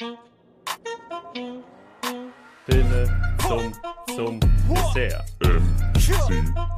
[0.00, 0.16] Filme
[3.46, 3.70] zum,
[4.16, 5.24] zum Dessert.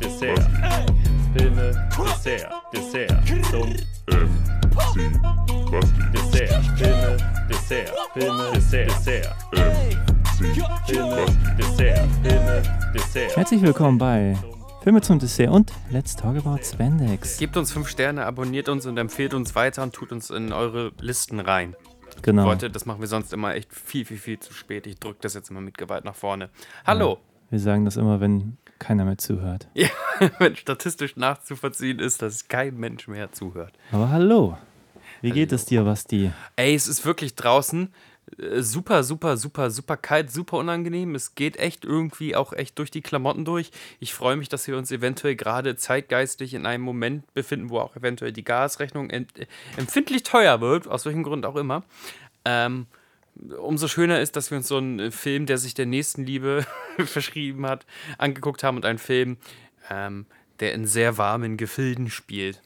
[0.01, 0.51] Dessert.
[1.37, 3.13] Filme, Dessert, Dessert,
[3.49, 3.77] zum
[4.09, 4.27] Dessert.
[4.93, 5.21] Filme,
[6.13, 7.17] Dessert, Filme,
[7.49, 9.37] Dessert, Dessert.
[10.83, 11.27] Filme,
[11.57, 12.63] Dessert, Filme,
[12.93, 13.37] Dessert.
[13.37, 14.37] Herzlich willkommen bei
[14.83, 17.39] Filme zum Dessert und Let's Talk About Spandex.
[17.39, 20.91] Gebt uns 5 Sterne, abonniert uns und empfehlt uns weiter und tut uns in eure
[20.99, 21.77] Listen rein.
[22.21, 22.45] Genau.
[22.45, 24.87] Leute, das machen wir sonst immer echt viel, viel, viel zu spät.
[24.87, 26.51] Ich drücke das jetzt immer mit Gewalt nach vorne.
[26.87, 27.19] Hallo!
[27.51, 29.69] Wir sagen das immer, wenn keiner mehr zuhört.
[29.75, 29.89] Ja,
[30.39, 33.75] wenn statistisch nachzuvollziehen ist, dass kein Mensch mehr zuhört.
[33.91, 34.59] Aber hallo.
[35.21, 36.33] Wie geht es dir, Basti?
[36.57, 37.93] Ey, es ist wirklich draußen
[38.39, 41.15] super, super, super, super kalt, super unangenehm.
[41.15, 43.71] Es geht echt irgendwie auch echt durch die Klamotten durch.
[44.01, 47.97] Ich freue mich, dass wir uns eventuell gerade zeitgeistig in einem Moment befinden, wo auch
[47.97, 49.27] eventuell die Gasrechnung äh,
[49.77, 51.83] empfindlich teuer wird, aus welchem Grund auch immer.
[52.45, 52.87] Ähm,
[53.59, 56.67] umso schöner ist, dass wir uns so einen äh, Film, der sich der Nächstenliebe
[57.05, 57.87] verschrieben hat,
[58.19, 59.37] angeguckt haben und einen Film,
[59.91, 60.27] ähm,
[60.61, 62.63] der in sehr warmen Gefilden spielt.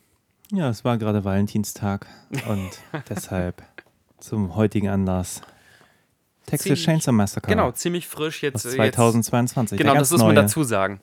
[0.52, 2.06] Ja, es war gerade Valentinstag
[2.48, 2.70] und
[3.08, 3.62] deshalb
[4.20, 5.42] zum heutigen Anlass
[6.46, 8.64] Texas Ziemlich- Chainsaw Massacre Genau, ziemlich frisch jetzt.
[8.66, 9.78] aus äh, 2022.
[9.78, 11.00] Jetzt, genau, das muss man dazu sagen.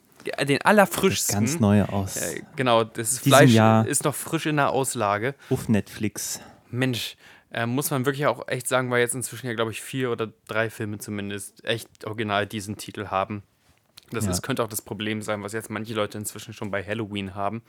[0.47, 1.35] Den allerfrischsten.
[1.35, 3.85] ganz neue aus Äh, genau, das Fleisch Jahr.
[3.85, 5.35] ist noch frisch in der Auslage.
[5.50, 6.39] auf Netflix.
[6.72, 7.17] Mensch,
[7.52, 10.31] äh, muss man wirklich auch echt sagen, weil jetzt inzwischen ja, glaube ich, vier oder
[10.47, 13.44] drei Filme zumindest echt original diesen Titel haben.
[14.11, 14.31] Das Ja.
[14.31, 17.61] ist, könnte auch das Problem sein, was jetzt manche Leute inzwischen schon bei Halloween haben.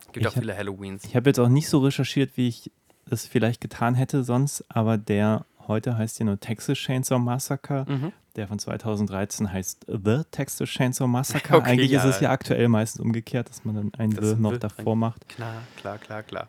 [0.00, 1.04] Es gibt Ich auch hab- viele Halloweens.
[1.04, 2.70] Ich habe jetzt auch nicht so recherchiert, wie ich
[3.10, 7.84] es vielleicht getan hätte sonst, aber der heute heißt ja nur Texas Chainsaw Massacre.
[7.88, 8.12] Mhm.
[8.36, 11.56] Der von 2013 heißt The Texas Chainsaw Massacre.
[11.56, 12.00] Okay, Eigentlich ja.
[12.00, 15.28] ist es ja aktuell meistens umgekehrt, dass man dann ein Das The noch davor macht.
[15.28, 16.48] Klar, klar, klar, klar.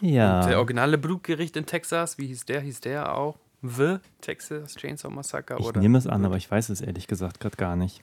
[0.00, 0.46] Ja.
[0.46, 2.60] Der originale Blutgericht in Texas, wie hieß der?
[2.60, 3.36] Hieß der auch?
[3.62, 5.56] The Texas Chainsaw Massacre?
[5.58, 5.80] ich oder?
[5.80, 8.02] nehme es an, aber ich weiß es ehrlich gesagt gerade gar nicht.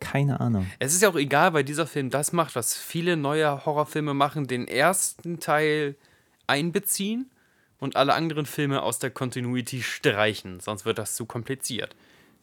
[0.00, 0.66] Keine Ahnung.
[0.78, 4.46] Es ist ja auch egal, weil dieser Film das macht, was viele neue Horrorfilme machen,
[4.46, 5.96] den ersten Teil
[6.46, 7.28] einbeziehen
[7.78, 11.94] und alle anderen Filme aus der Continuity streichen, sonst wird das zu kompliziert.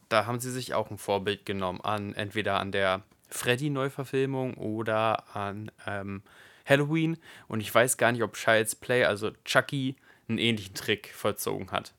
[0.08, 5.70] Da haben sie sich auch ein Vorbild genommen an entweder an der Freddy-Neuverfilmung oder an
[5.86, 6.22] ähm,
[6.64, 7.16] Halloween
[7.48, 9.96] und ich weiß gar nicht, ob Child's Play, also Chucky,
[10.28, 11.92] einen ähnlichen Trick vollzogen hat.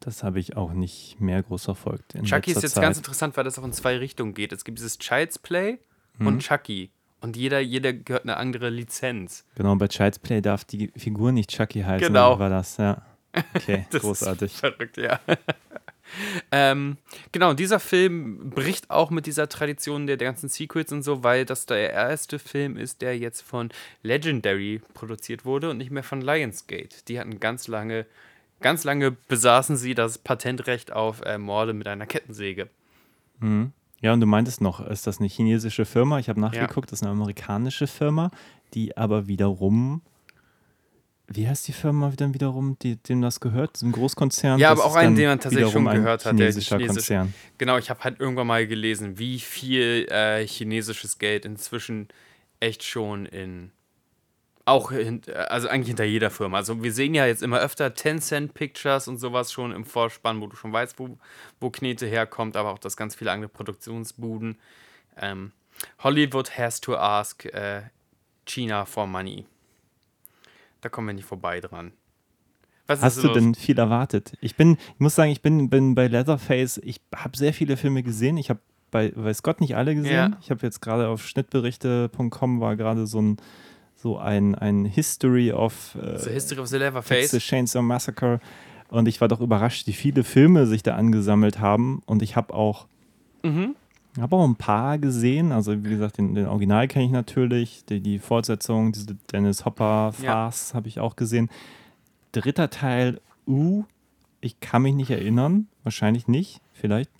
[0.00, 2.14] Das habe ich auch nicht mehr groß verfolgt.
[2.14, 2.82] In Chucky ist jetzt Zeit.
[2.82, 4.52] ganz interessant, weil das auch in zwei Richtungen geht.
[4.52, 5.78] Es gibt dieses Child's Play
[6.18, 6.26] Mhm.
[6.26, 6.90] und Chucky.
[7.22, 9.44] Und jeder, jeder gehört eine andere Lizenz.
[9.54, 12.08] Genau, bei Child's Play darf die Figur nicht Chucky heißen.
[12.08, 12.38] Genau.
[12.38, 13.00] War das, ja.
[13.54, 14.52] Okay, Das großartig.
[14.52, 15.20] Verrückt, ja.
[16.50, 16.96] ähm,
[17.30, 21.44] genau, dieser Film bricht auch mit dieser Tradition der, der ganzen Sequels und so, weil
[21.44, 23.70] das der erste Film ist, der jetzt von
[24.02, 27.04] Legendary produziert wurde und nicht mehr von Lionsgate.
[27.06, 28.04] Die hatten ganz lange,
[28.60, 32.68] ganz lange besaßen sie das Patentrecht auf äh, Morde mit einer Kettensäge.
[34.02, 36.18] Ja, und du meintest noch, ist das eine chinesische Firma?
[36.18, 38.30] Ich habe nachgeguckt, das ist eine amerikanische Firma,
[38.74, 40.02] die aber wiederum.
[41.28, 43.76] Wie heißt die Firma dann wiederum, die, dem das gehört?
[43.76, 44.58] So ein Großkonzern?
[44.58, 47.34] Ja, aber auch einen, den man tatsächlich schon gehört hat, der Chinesischer chinesisch- Konzern.
[47.58, 52.08] Genau, ich habe halt irgendwann mal gelesen, wie viel äh, chinesisches Geld inzwischen
[52.60, 53.70] echt schon in.
[54.72, 56.56] Auch, hin, also eigentlich hinter jeder Firma.
[56.56, 60.46] Also wir sehen ja jetzt immer öfter Tencent Pictures und sowas schon im Vorspann, wo
[60.46, 61.18] du schon weißt, wo,
[61.60, 64.56] wo Knete herkommt, aber auch das ganz viele andere Produktionsbuden.
[65.20, 65.52] Ähm,
[65.98, 67.82] Hollywood has to ask äh,
[68.46, 69.46] China for money.
[70.80, 71.92] Da kommen wir nicht vorbei dran.
[72.86, 73.34] Was Hast du los?
[73.34, 74.32] denn viel erwartet?
[74.40, 78.02] Ich bin, ich muss sagen, ich bin, bin bei Leatherface, ich habe sehr viele Filme
[78.02, 78.36] gesehen.
[78.36, 80.12] Ich habe bei Weiß Gott nicht alle gesehen.
[80.32, 80.38] Ja.
[80.40, 83.36] Ich habe jetzt gerade auf schnittberichte.com war gerade so ein
[84.02, 87.30] so ein, ein History of äh, The History of the Leatherface.
[87.30, 88.40] Texas Chainsaw Massacre
[88.88, 92.52] und ich war doch überrascht, wie viele Filme sich da angesammelt haben und ich habe
[92.54, 92.86] auch
[93.44, 93.74] Mhm.
[94.20, 98.00] habe auch ein paar gesehen, also wie gesagt, den, den Original kenne ich natürlich, die,
[98.00, 100.32] die Fortsetzung, diese Dennis Hopper Ja.
[100.50, 101.48] Farce habe ich auch gesehen.
[102.32, 103.84] Dritter Teil, uh,
[104.40, 107.10] ich kann mich nicht erinnern, wahrscheinlich nicht, vielleicht.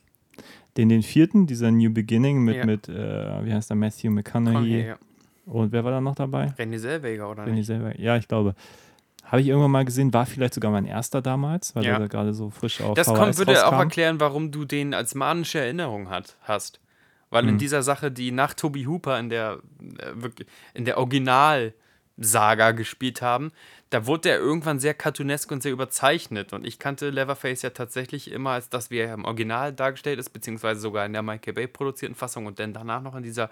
[0.77, 2.67] Den, den vierten, dieser New Beginning mit, Ja.
[2.67, 4.55] mit äh, wie heißt der, Matthew McConaughey.
[4.55, 4.97] Conway, ja.
[5.47, 6.53] Und wer war da noch dabei?
[6.59, 7.67] René Zellweger, oder ich nicht?
[7.67, 7.99] selber.
[7.99, 8.55] Ja, ich glaube.
[9.25, 11.95] Habe ich irgendwann mal gesehen, war vielleicht sogar mein erster damals, weil Ja.
[11.95, 13.81] er da gerade so frisch auf Das VHS kommt, würde auch rauskam.
[13.81, 16.81] erklären, warum du den als manische Erinnerung hat, hast.
[17.31, 17.59] Weil in Mhm.
[17.59, 19.61] dieser Sache, die nach Toby Hooper in der,
[19.99, 20.29] äh,
[20.75, 23.53] in der Original-Saga gespielt haben,
[23.91, 26.53] da wurde der irgendwann sehr cartoonesk und sehr überzeichnet.
[26.53, 30.31] Und ich kannte Leatherface ja tatsächlich immer als das, wie er im Original dargestellt ist,
[30.31, 33.49] beziehungsweise sogar in der Michael Bay produzierten Fassung und dann danach noch in dieser,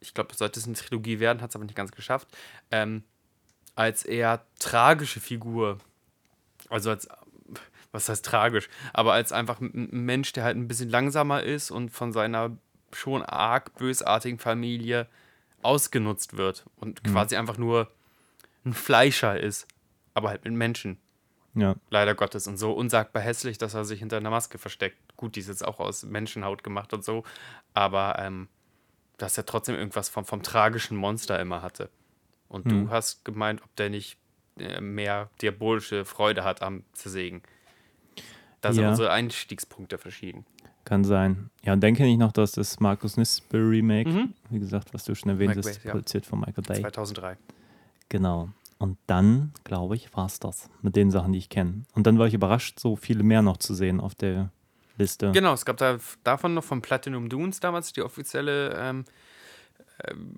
[0.00, 2.28] ich glaube, sollte es eine Trilogie werden, hat es aber nicht ganz geschafft,
[2.70, 3.02] ähm,
[3.74, 5.78] als eher tragische Figur.
[6.68, 7.08] Also als
[7.90, 11.90] was heißt tragisch, aber als einfach ein Mensch, der halt ein bisschen langsamer ist und
[11.90, 12.56] von seiner
[12.92, 15.08] schon arg bösartigen Familie
[15.62, 17.12] ausgenutzt wird und mhm.
[17.12, 17.90] quasi einfach nur
[18.64, 19.66] ein Fleischer ist,
[20.14, 20.98] aber halt mit Menschen.
[21.54, 21.74] Ja.
[21.90, 22.46] Leider Gottes.
[22.46, 24.98] Und so unsagbar hässlich, dass er sich hinter einer Maske versteckt.
[25.16, 27.24] Gut, die ist jetzt auch aus Menschenhaut gemacht und so,
[27.74, 28.48] aber ähm,
[29.18, 31.90] dass er trotzdem irgendwas vom, vom tragischen Monster immer hatte.
[32.48, 32.86] Und hm.
[32.86, 34.16] du hast gemeint, ob der nicht
[34.58, 37.42] äh, mehr diabolische Freude hat am Zersägen.
[38.60, 38.90] Da sind ja.
[38.90, 40.46] unsere Einstiegspunkte verschieden.
[40.84, 41.50] Kann sein.
[41.62, 44.34] Ja, und denke ich noch, dass das Markus Nispel Remake, mhm.
[44.48, 46.30] wie gesagt, was du schon erwähnt Mike hast, produziert ja.
[46.30, 46.80] von Michael Bay.
[46.80, 47.36] 2003.
[48.08, 48.48] Genau.
[48.78, 51.82] Und dann, glaube ich, war es das mit den Sachen, die ich kenne.
[51.94, 54.50] Und dann war ich überrascht, so viele mehr noch zu sehen auf der
[54.98, 55.32] Liste.
[55.32, 59.04] Genau, es gab da davon noch von Platinum Dunes damals die offizielle ähm,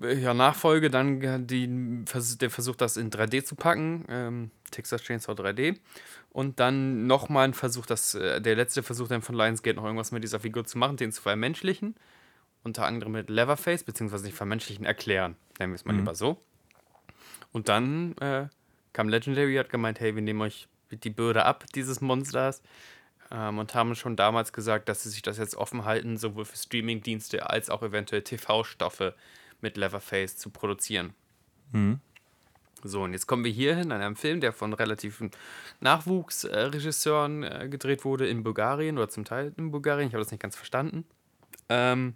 [0.01, 2.05] äh, ja, Nachfolge, dann die,
[2.39, 5.77] der Versuch, das in 3D zu packen, ähm, Texas Chainsaw 3D.
[6.29, 10.11] Und dann nochmal ein Versuch, das, äh, der letzte Versuch dann von Lionsgate noch irgendwas
[10.11, 11.95] mit dieser Figur zu machen, den zu vermenschlichen.
[12.63, 15.99] Unter anderem mit Leatherface, beziehungsweise nicht vermenschlichen, erklären, nennen wir es mal mhm.
[15.99, 16.41] lieber so.
[17.51, 18.47] Und dann äh,
[18.93, 22.61] kam Legendary, hat gemeint, hey, wir nehmen euch die Bürde ab dieses Monsters
[23.31, 26.57] ähm, und haben schon damals gesagt, dass sie sich das jetzt offen halten, sowohl für
[26.57, 29.15] Streamingdienste als auch eventuell TV-Stoffe
[29.61, 31.13] mit Leatherface zu produzieren.
[31.71, 31.99] Mhm.
[32.83, 35.29] So, und jetzt kommen wir hier hin an einem Film, der von relativen
[35.81, 40.07] Nachwuchsregisseuren äh, gedreht wurde in Bulgarien oder zum Teil in Bulgarien.
[40.07, 41.05] Ich habe das nicht ganz verstanden.
[41.69, 42.15] Ähm,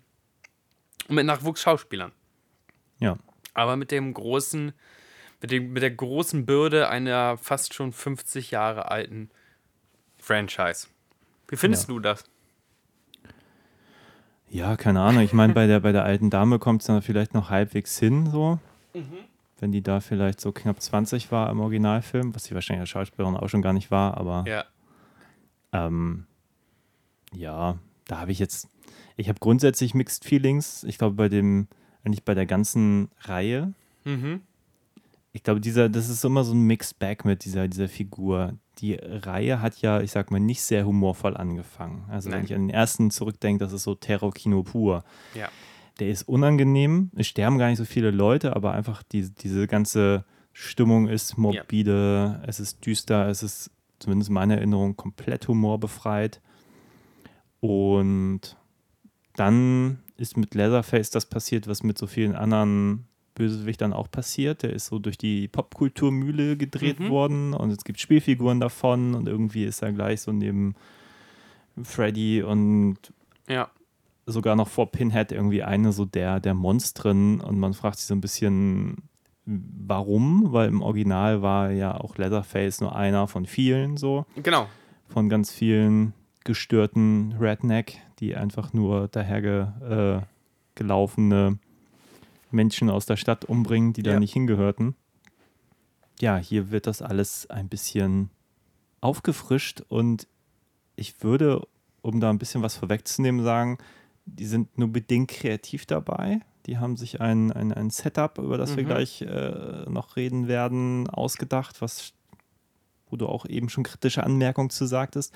[1.08, 2.12] mit Nachwuchsschauspielern.
[3.00, 3.18] Ja.
[3.54, 4.74] Aber mit dem großen
[5.42, 9.30] mit, dem, mit der großen Bürde einer fast schon 50 Jahre alten
[10.18, 10.88] Franchise.
[11.48, 11.94] Wie findest ja.
[11.94, 12.24] du das?
[14.50, 15.24] Ja, keine Ahnung.
[15.24, 18.30] Ich meine, bei der, bei der alten Dame kommt es dann vielleicht noch halbwegs hin,
[18.30, 18.60] so.
[18.94, 19.18] Mhm.
[19.60, 23.36] Wenn die da vielleicht so knapp 20 war im Originalfilm, was sie wahrscheinlich als Schauspielerin
[23.36, 24.46] auch schon gar nicht war, aber.
[24.48, 24.66] Ja.
[25.74, 26.26] Ähm,
[27.34, 27.78] ja,
[28.08, 28.70] da habe ich jetzt.
[29.18, 30.84] Ich habe grundsätzlich Mixed Feelings.
[30.84, 31.68] Ich glaube, bei dem,
[32.04, 33.74] eigentlich bei der ganzen Reihe.
[34.04, 34.42] Mhm
[35.36, 38.54] ich glaube, dieser, das ist immer so ein Mixed Bag mit dieser, dieser Figur.
[38.80, 42.06] Die Reihe hat ja, ich sag mal, nicht sehr humorvoll angefangen.
[42.10, 42.40] Also Nein.
[42.40, 45.04] wenn ich an den ersten zurückdenke, das ist so Terror-Kino pur.
[45.34, 45.50] Ja.
[46.00, 50.26] Der ist unangenehm, es sterben gar nicht so viele Leute, aber einfach die, diese ganze
[50.52, 52.48] Stimmung ist morbide, ja.
[52.48, 56.42] es ist düster, es ist zumindest in meiner Erinnerung komplett humorbefreit.
[57.62, 58.58] Und
[59.36, 64.64] dann ist mit Leatherface das passiert, was mit so vielen anderen Bösewicht dann auch passiert.
[64.64, 67.10] Der ist so durch die Popkulturmühle gedreht mhm.
[67.10, 70.76] worden und es gibt Spielfiguren davon und irgendwie ist er gleich so neben
[71.84, 72.98] Freddy und
[73.48, 73.70] ja.
[74.26, 78.16] sogar noch vor Pinhead irgendwie eine so der, der Monstren und man fragt sich so
[78.16, 79.04] ein bisschen,
[79.46, 84.26] warum, weil im Original war ja auch Leatherface nur einer von vielen so.
[84.42, 84.68] Genau.
[85.10, 90.26] Von ganz vielen gestörten Redneck, die einfach nur daher äh,
[90.76, 91.60] gelaufene
[92.56, 94.14] Menschen aus der Stadt umbringen, die ja.
[94.14, 94.96] da nicht hingehörten.
[96.20, 98.30] Ja, hier wird das alles ein bisschen
[99.02, 100.28] aufgefrischt und
[100.96, 101.68] ich würde,
[102.02, 103.78] um da ein bisschen was vorwegzunehmen, sagen,
[104.26, 106.40] die sind nur bedingt kreativ dabei.
[106.66, 108.78] Die haben sich ein, ein, ein Setup, über das mhm.
[108.78, 112.14] wir gleich äh, noch reden werden, ausgedacht, was,
[113.10, 115.34] wo du auch eben schon kritische Anmerkungen zu sagtest.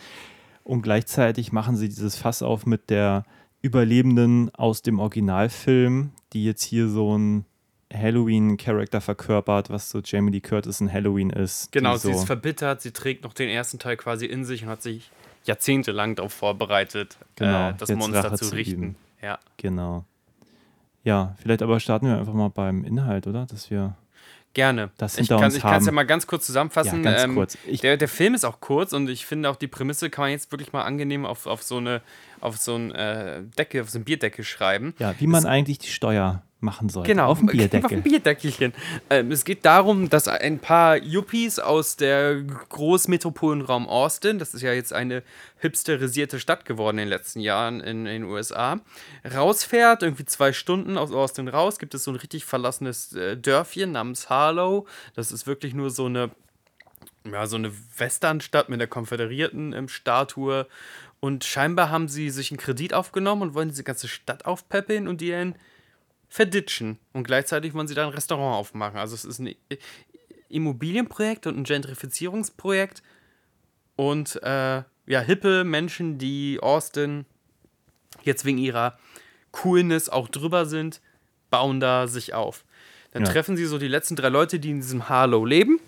[0.63, 3.26] Und gleichzeitig machen sie dieses Fass auf mit der
[3.61, 7.45] Überlebenden aus dem Originalfilm, die jetzt hier so ein
[7.94, 11.71] Halloween-Charakter verkörpert, was so Jamie Lee Curtis in Halloween ist.
[11.71, 14.69] Genau, sie so ist verbittert, sie trägt noch den ersten Teil quasi in sich und
[14.69, 15.11] hat sich
[15.45, 18.95] jahrzehntelang darauf vorbereitet, genau, äh, das Monster Rache zu richten.
[19.19, 19.39] Zu ja.
[19.57, 20.06] Genau.
[21.04, 23.45] Ja, vielleicht aber starten wir einfach mal beim Inhalt, oder?
[23.45, 23.95] Dass wir
[24.53, 24.89] Gerne.
[24.97, 27.03] Das hinter ich kann es ja mal ganz kurz zusammenfassen.
[27.03, 27.57] Ja, ganz ähm, kurz.
[27.83, 30.51] Der, der Film ist auch kurz und ich finde auch die Prämisse kann man jetzt
[30.51, 32.01] wirklich mal angenehm auf, auf so eine
[32.41, 34.95] auf so ein äh, Decke, auf so ein Bierdeckel schreiben.
[34.97, 37.06] Ja, wie man das, eigentlich die Steuer machen soll.
[37.06, 37.85] Genau, auf dem Bierdeckel.
[37.85, 38.73] Auf dem Bierdeckelchen.
[39.09, 44.73] Ähm, es geht darum, dass ein paar Yuppies aus der Großmetropolenraum Austin, das ist ja
[44.73, 45.23] jetzt eine
[45.59, 48.80] hipsterisierte Stadt geworden in den letzten Jahren in, in den USA,
[49.33, 53.92] rausfährt, irgendwie zwei Stunden aus Austin raus, gibt es so ein richtig verlassenes äh, Dörfchen
[53.92, 54.85] namens Harlow.
[55.16, 56.31] Das ist wirklich nur so eine
[57.30, 60.68] ja, so eine Westernstadt mit der konföderierten ähm, Statue.
[61.19, 65.19] Und scheinbar haben sie sich einen Kredit aufgenommen und wollen diese ganze Stadt aufpäppeln und
[65.21, 65.56] die in
[66.30, 67.00] verditschen.
[67.12, 68.98] Und gleichzeitig wollen sie da ein Restaurant aufmachen.
[68.98, 69.56] Also es ist ein
[70.48, 73.04] Immobilienprojekt und ein Gentrifizierungsprojekt.
[73.95, 77.26] Und äh, ja, hippe Menschen, die Austin
[78.24, 78.98] jetzt wegen ihrer
[79.52, 81.02] Coolness auch drüber sind,
[81.50, 82.64] bauen da sich auf.
[83.12, 83.31] Dann ja.
[83.31, 85.80] treffen sie so die letzten drei Leute, die in diesem Harlow leben.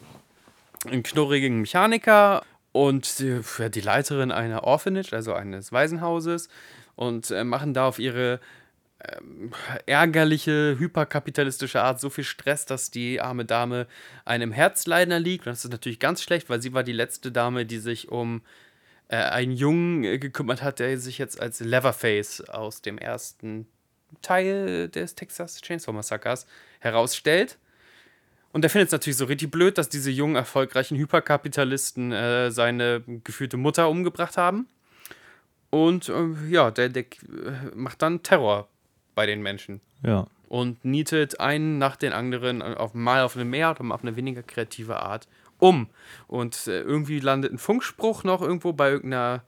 [0.88, 6.50] Einen knurrigen Mechaniker und die, die Leiterin einer Orphanage, also eines Waisenhauses,
[6.96, 8.40] und äh, machen da auf ihre
[9.86, 13.88] ärgerliche, hyperkapitalistische Art so viel Stress, dass die arme Dame
[14.26, 15.46] einem Herzleiden erliegt.
[15.46, 18.42] Und das ist natürlich ganz schlecht, weil sie war die letzte Dame, die sich um
[19.08, 23.68] äh, einen Jungen äh, gekümmert hat, der sich jetzt als Leatherface aus dem ersten
[24.22, 26.46] Teil des Texas Chainsaw Massacres
[26.80, 27.58] herausstellt.
[28.54, 33.02] Und er findet es natürlich so richtig blöd, dass diese jungen, erfolgreichen Hyperkapitalisten äh, seine
[33.24, 34.68] gefühlte Mutter umgebracht haben.
[35.70, 38.68] Und äh, ja, der, der äh, macht dann Terror
[39.16, 39.82] bei den Menschen.
[40.04, 40.28] Ja.
[40.48, 44.16] Und nietet einen nach den anderen auf, mal auf eine mehr oder mal auf eine
[44.16, 45.28] weniger kreative Art
[45.60, 45.88] um.
[46.28, 49.44] Und äh, irgendwie landet ein Funkspruch noch irgendwo bei irgendeiner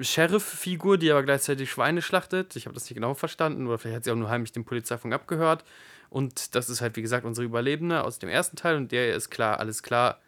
[0.00, 2.56] Sheriff-Figur, die aber gleichzeitig Schweine schlachtet.
[2.56, 5.14] Ich habe das nicht genau verstanden, oder vielleicht hat sie auch nur heimlich den Polizeifunk
[5.14, 5.64] abgehört.
[6.10, 8.76] Und das ist halt, wie gesagt, unsere Überlebende aus dem ersten Teil.
[8.76, 10.20] Und der ist klar, alles klar.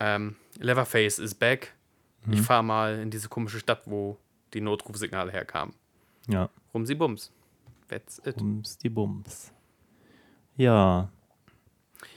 [0.00, 1.74] Ähm, Leatherface ist back.
[2.24, 2.32] Mhm.
[2.34, 4.18] Ich fahre mal in diese komische Stadt, wo
[4.52, 5.74] die Notrufsignale herkamen.
[6.28, 6.50] Ja.
[6.74, 7.30] Rumsi Bums.
[7.88, 8.36] That's it.
[8.36, 9.52] Bums die Bums.
[10.56, 11.08] Ja.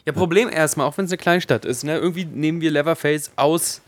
[0.05, 1.97] Ja, Problem erstmal, auch wenn es eine Kleinstadt ist, ne?
[1.97, 3.81] Irgendwie nehmen wir Leatherface aus,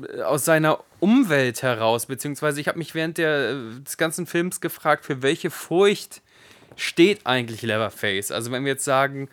[0.00, 4.60] äh, aus seiner Umwelt heraus, beziehungsweise ich habe mich während der, äh, des ganzen Films
[4.60, 6.22] gefragt, für welche Furcht
[6.76, 8.32] steht eigentlich Leatherface?
[8.32, 9.28] Also wenn wir jetzt sagen,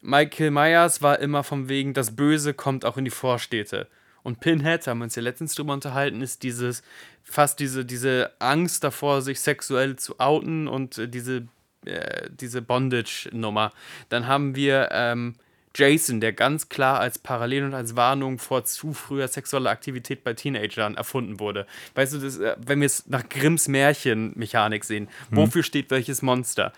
[0.00, 3.88] Michael Myers war immer von wegen, das Böse kommt auch in die Vorstädte.
[4.22, 6.82] Und Pinhead, haben wir uns ja letztens drüber unterhalten, ist dieses,
[7.24, 11.48] fast diese, diese Angst davor, sich sexuell zu outen und äh, diese,
[11.84, 13.72] äh, diese Bondage-Nummer.
[14.08, 15.34] Dann haben wir ähm,
[15.74, 20.34] Jason, der ganz klar als Parallel und als Warnung vor zu früher sexueller Aktivität bei
[20.34, 21.66] Teenagern erfunden wurde.
[21.94, 25.36] Weißt du, das, äh, wenn wir es nach Grimms Märchenmechanik sehen, mhm.
[25.36, 26.72] wofür steht welches Monster?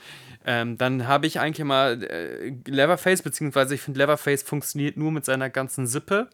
[0.44, 5.25] Ähm, dann habe ich eigentlich mal äh, Leverface, beziehungsweise ich finde, Leverface funktioniert nur mit
[5.25, 6.28] seiner ganzen Sippe.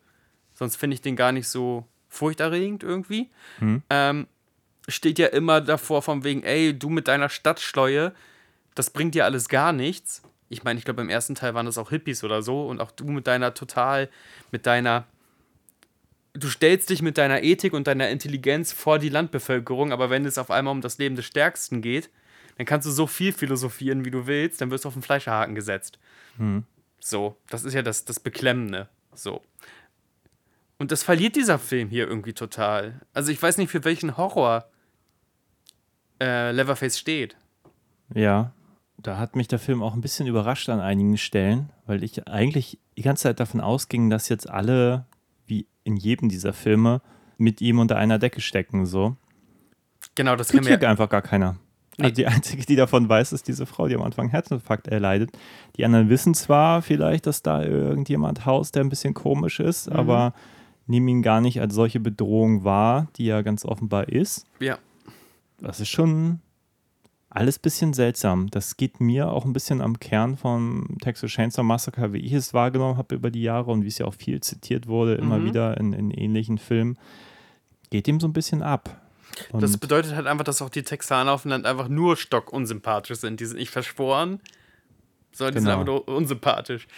[0.57, 3.31] Sonst finde ich den gar nicht so furchterregend irgendwie.
[3.61, 3.83] Mhm.
[3.89, 4.27] Ähm,
[4.89, 8.13] steht ja immer davor von wegen, ey, du mit deiner Stadtschleue,
[8.75, 11.79] das bringt dir alles gar nichts ich meine, ich glaube, im ersten Teil waren das
[11.79, 14.09] auch Hippies oder so und auch du mit deiner total,
[14.53, 15.07] mit deiner,
[16.35, 20.39] du stellst dich mit deiner Ethik und deiner Intelligenz vor die Landbevölkerung, aber wenn es
[20.39, 22.11] auf einmal um das Leben des Stärksten geht,
[22.59, 25.55] dann kannst du so viel philosophieren, wie du willst, dann wirst du auf den Fleischerhaken
[25.55, 25.99] gesetzt.
[26.37, 26.65] Hm.
[27.01, 28.89] So, das ist ja das, das Beklemmende.
[29.15, 29.43] So.
[30.79, 33.01] Und das verliert dieser Film hier irgendwie total.
[33.13, 34.67] Also ich weiß nicht, für welchen Horror
[36.21, 37.37] äh, Leatherface steht.
[38.15, 38.53] Ja,
[38.99, 42.79] da hat mich der Film auch ein bisschen überrascht an einigen Stellen, weil ich eigentlich
[42.97, 45.07] die ganze Zeit davon ausging, dass jetzt alle,
[45.47, 47.01] wie in jedem dieser Filme,
[47.39, 48.87] mit ihm unter einer Decke stecken.
[48.87, 49.17] So.
[50.15, 51.57] Genau, das Tut hier ja einfach gar keiner.
[51.99, 52.05] Nee.
[52.05, 55.31] Also die einzige, die davon weiß, ist diese Frau, die am Anfang Herzinfarkt erleidet.
[55.77, 59.97] Die anderen wissen zwar vielleicht, dass da irgendjemand haust, der ein bisschen komisch ist, mhm.
[59.97, 60.35] aber
[60.87, 64.47] nehmen ihn gar nicht als solche Bedrohung wahr, die ja ganz offenbar ist.
[64.61, 64.79] Ja.
[65.59, 66.41] Das ist schon
[67.37, 68.49] alles ein bisschen seltsam.
[68.51, 72.55] Das geht mir auch ein bisschen am Kern von Texas Chainsaw Massacre, wie ich es
[72.55, 75.45] wahrgenommen habe über die Jahre und wie es ja auch viel zitiert wurde, immer mhm.
[75.45, 76.99] wieder in, in, ähnlichen Filmen.
[77.91, 79.03] Geht ihm so ein bisschen ab.
[79.51, 83.19] Und das bedeutet halt einfach, dass auch die Texaner auf dem Land einfach nur stockunsympathisch
[83.19, 83.39] sind.
[83.39, 84.41] Die sind nicht verschworen,
[85.33, 85.71] sondern die genau.
[85.71, 86.89] sind einfach nur unsympathisch.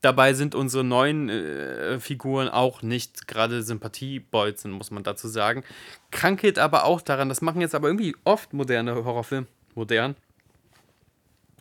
[0.00, 5.64] Dabei sind unsere neuen äh, Figuren auch nicht gerade Sympathiebolzen, muss man dazu sagen.
[6.12, 10.14] Krank geht aber auch daran, das machen jetzt aber irgendwie oft moderne Horrorfilme modern.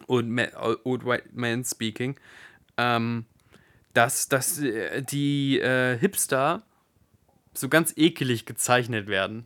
[0.06, 0.39] Und
[0.84, 2.15] Old White Man Speaking.
[2.77, 3.25] Ähm,
[3.98, 6.62] dass, dass äh, die äh, Hipster
[7.53, 9.46] so ganz ekelig gezeichnet werden.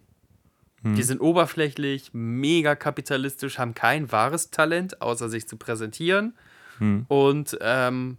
[0.82, 0.96] Hm.
[0.96, 6.36] Die sind oberflächlich, mega kapitalistisch, haben kein wahres Talent, außer sich zu präsentieren.
[6.80, 7.06] Hm.
[7.08, 8.18] Und ähm,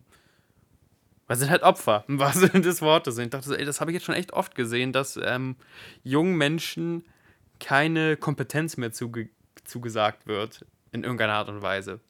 [1.32, 3.16] weil sind halt Opfer, im wahrsten Sinne des Wortes.
[3.16, 5.56] Und ich dachte ey, das habe ich jetzt schon echt oft gesehen, dass ähm,
[6.04, 7.04] jungen Menschen
[7.58, 9.30] keine Kompetenz mehr zuge
[9.64, 12.00] zugesagt wird, in irgendeiner Art und Weise.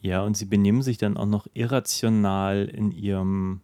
[0.00, 3.62] Ja, und sie benehmen sich dann auch noch irrational in ihrem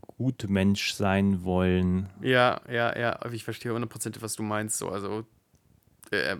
[0.00, 2.08] Gutmensch sein wollen.
[2.22, 4.78] Ja, ja, ja, ich verstehe hundertprozentig, was du meinst.
[4.78, 5.26] So, also
[6.12, 6.36] äh,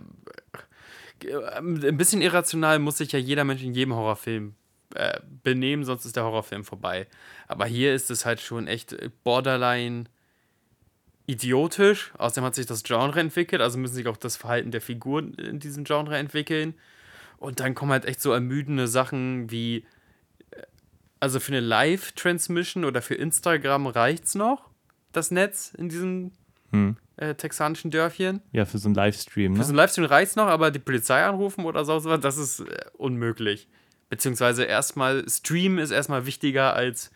[1.25, 4.55] äh, ein bisschen irrational muss sich ja jeder Mensch in jedem Horrorfilm
[4.95, 7.07] äh, benehmen, sonst ist der Horrorfilm vorbei.
[7.47, 10.05] Aber hier ist es halt schon echt borderline
[11.31, 12.11] idiotisch.
[12.17, 15.59] Außerdem hat sich das Genre entwickelt, also müssen sich auch das Verhalten der Figuren in
[15.59, 16.75] diesem Genre entwickeln.
[17.37, 19.85] Und dann kommen halt echt so ermüdende Sachen wie,
[20.51, 20.61] äh,
[21.19, 24.69] also für eine Live-Transmission oder für Instagram reicht's noch,
[25.11, 26.31] das Netz in diesem
[26.71, 26.97] hm.
[27.17, 28.41] äh, texanischen Dörfchen.
[28.51, 29.53] Ja, für so einen Livestream.
[29.53, 29.57] Ne?
[29.57, 32.85] Für so einen Livestream reicht's noch, aber die Polizei anrufen oder so, das ist äh,
[32.97, 33.67] unmöglich.
[34.11, 37.09] Beziehungsweise erstmal, Stream ist erstmal wichtiger als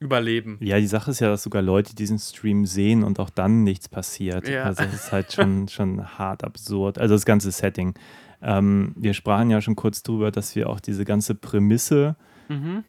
[0.00, 0.58] überleben.
[0.60, 3.88] Ja, die Sache ist ja, dass sogar Leute diesen Stream sehen und auch dann nichts
[3.88, 4.48] passiert.
[4.48, 4.62] Ja.
[4.62, 6.98] Also das ist halt schon, schon hart absurd.
[6.98, 7.94] Also das ganze Setting.
[8.40, 12.16] Ähm, wir sprachen ja schon kurz drüber, dass wir auch diese ganze Prämisse
[12.48, 12.84] Mhm.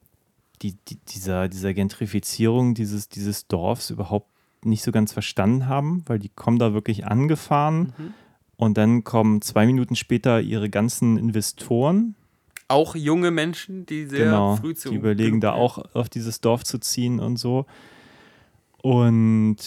[0.61, 4.29] die, die, dieser, dieser Gentrifizierung dieses, dieses Dorfs überhaupt
[4.63, 8.13] nicht so ganz verstanden haben, weil die kommen da wirklich angefahren Mhm.
[8.55, 12.15] und dann kommen zwei Minuten später ihre ganzen Investoren,
[12.69, 14.89] Auch junge Menschen, die sehr genau, früh zu.
[14.89, 17.65] die überlegen da auch auf dieses Dorf zu ziehen und so.
[18.81, 19.57] Und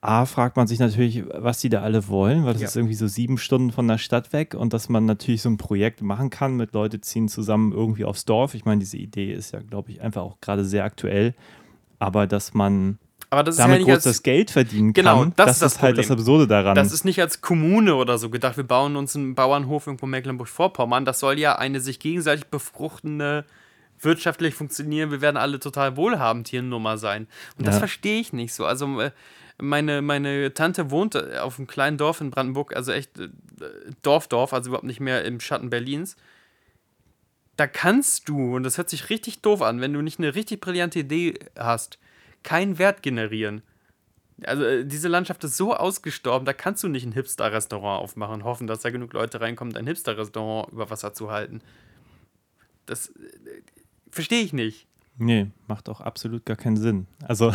[0.00, 2.68] A, fragt man sich natürlich, was die da alle wollen, weil das Ja.
[2.68, 5.58] ist irgendwie so sieben Stunden von der Stadt weg und dass man natürlich so ein
[5.58, 8.54] Projekt machen kann mit Leute ziehen zusammen irgendwie aufs Dorf.
[8.54, 11.34] Ich meine, diese Idee ist ja, glaube ich, einfach auch gerade sehr aktuell.
[12.00, 12.98] Aber dass man
[13.32, 15.62] Aber das ist ja damit groß als, das Geld verdienen Genau, kann, das das, ist
[15.62, 16.10] das ist halt das.
[16.10, 16.74] Absurde daran.
[16.74, 20.10] Das ist nicht als Kommune oder so gedacht, wir bauen uns einen Bauernhof irgendwo in
[20.10, 21.06] Mecklenburg-Vorpommern.
[21.06, 23.46] Das soll ja eine sich gegenseitig befruchtende,
[23.98, 27.26] wirtschaftlich funktionieren, wir werden alle total wohlhabend hier Nummer sein.
[27.56, 27.78] Und das Ja.
[27.78, 28.66] verstehe ich nicht so.
[28.66, 29.12] Also äh,
[29.58, 33.28] meine, meine Tante wohnt äh, auf einem kleinen Dorf in Brandenburg, also echt äh,
[34.02, 36.16] Dorf, Dorf, also überhaupt nicht mehr im Schatten Berlins.
[37.56, 40.60] Da kannst du, und das hört sich richtig doof an, wenn du nicht eine richtig
[40.60, 41.98] brillante Idee hast,
[42.42, 43.62] keinen Wert generieren.
[44.44, 48.44] Also äh, diese Landschaft ist so ausgestorben, da kannst du nicht ein Hipster-Restaurant aufmachen und
[48.44, 51.60] hoffen, dass da genug Leute reinkommen, dein Hipster-Restaurant über Wasser zu halten.
[52.86, 53.12] Das äh,
[54.10, 54.86] verstehe ich nicht.
[55.18, 57.06] Nee, macht auch absolut gar keinen Sinn.
[57.22, 57.52] Also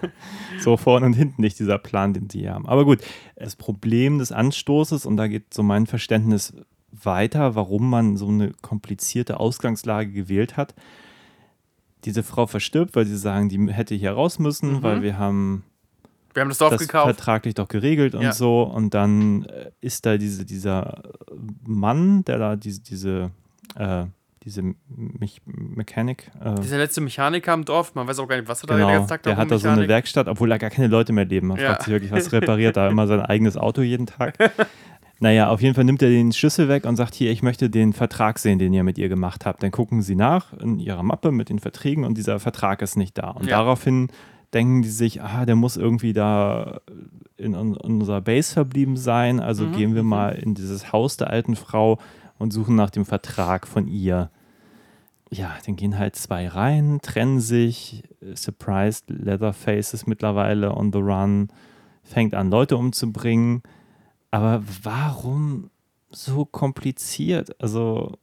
[0.60, 2.68] so vorne und hinten nicht dieser Plan, den sie haben.
[2.68, 3.00] Aber gut,
[3.36, 6.52] das Problem des Anstoßes, und da geht so mein Verständnis
[6.92, 10.74] weiter, warum man so eine komplizierte Ausgangslage gewählt hat.
[12.04, 14.82] Diese Frau verstirbt, weil sie sagen, die hätte hier raus müssen, Mhm.
[14.82, 15.64] weil wir haben
[16.34, 17.06] Wir haben das Dorf das gekauft.
[17.16, 18.32] vertraglich doch geregelt und Ja.
[18.32, 18.62] so.
[18.62, 21.02] Und dann äh, ist da diese, dieser
[21.66, 23.30] Mann, der da diese, diese,
[23.76, 24.04] äh,
[24.44, 28.62] diese Mech Mechanik, äh, Dieser letzte Mechaniker im Dorf, man weiß auch gar nicht, was
[28.62, 30.70] er da den Genau, ganzen Tag der hat da so eine Werkstatt, obwohl da gar
[30.70, 31.48] keine Leute mehr leben.
[31.48, 31.66] Man Ja.
[31.66, 34.38] fragt sich wirklich, was repariert da immer sein eigenes Auto jeden Tag.
[35.22, 37.92] Naja, auf jeden Fall nimmt er den Schlüssel weg und sagt, hier, ich möchte den
[37.92, 39.62] Vertrag sehen, den ihr mit ihr gemacht habt.
[39.62, 43.18] Dann gucken sie nach in ihrer Mappe mit den Verträgen und dieser Vertrag ist nicht
[43.18, 43.30] da.
[43.32, 43.58] Und Ja.
[43.58, 44.08] daraufhin
[44.54, 46.80] denken die sich, ah, der muss irgendwie da
[47.36, 49.40] in, un- unserer Base verblieben sein.
[49.40, 50.08] Also Mhm, gehen wir mhm.
[50.08, 51.98] mal in dieses Haus der alten Frau
[52.38, 54.30] und suchen nach dem Vertrag von ihr.
[55.30, 58.02] Ja, dann gehen halt zwei rein, trennen sich.
[58.34, 61.48] Surprised Leatherface ist mittlerweile on the run,
[62.02, 63.62] fängt an, Leute umzubringen.
[64.30, 65.70] Aber warum
[66.10, 67.60] so kompliziert?
[67.60, 68.18] Also,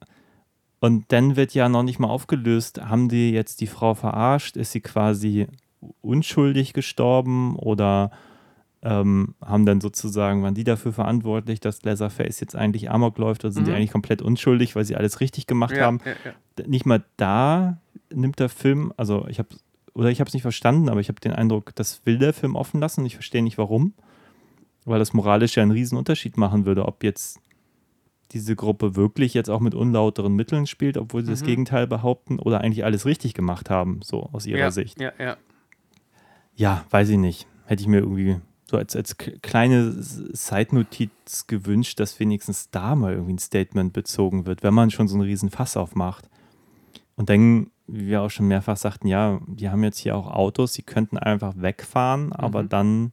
[0.80, 4.58] und dann wird ja noch nicht mal aufgelöst, haben die jetzt die Frau verarscht?
[4.58, 5.48] Ist sie quasi
[6.02, 8.12] unschuldig gestorben oder
[8.84, 13.52] ähm, haben dann sozusagen, waren die dafür verantwortlich, dass Leatherface jetzt eigentlich Amok läuft oder
[13.52, 13.78] sind die Mhm.
[13.78, 16.00] eigentlich komplett unschuldig, weil sie alles richtig gemacht ja, haben?
[16.06, 16.68] ja, ja.
[16.68, 17.80] nicht mal da
[18.14, 19.50] nimmt der Film, also ich habe
[19.94, 22.56] oder ich habe es nicht verstanden, aber ich habe den Eindruck, das will der Film
[22.56, 23.04] offen lassen.
[23.06, 23.94] Ich verstehe nicht warum,
[24.88, 27.40] weil das moralisch ja einen riesen Unterschied machen würde, ob jetzt
[28.32, 31.46] diese Gruppe wirklich jetzt auch mit unlauteren Mitteln spielt, obwohl sie das Mhm.
[31.46, 35.00] Gegenteil behaupten oder eigentlich alles richtig gemacht haben, so aus ihrer ja, Sicht.
[35.00, 35.38] Ja, ja.
[36.56, 37.48] Ja, weiß ich nicht.
[37.66, 38.38] Hätte ich mir irgendwie
[38.70, 44.64] so als, als kleine Side-Notiz gewünscht, dass wenigstens da mal irgendwie ein Statement bezogen wird,
[44.64, 46.28] wenn man schon so einen riesen Fass aufmacht.
[47.16, 50.74] Und dann, wie wir auch schon mehrfach sagten, ja, die haben jetzt hier auch Autos,
[50.74, 52.70] die könnten einfach wegfahren, aber Mhm.
[52.70, 53.12] dann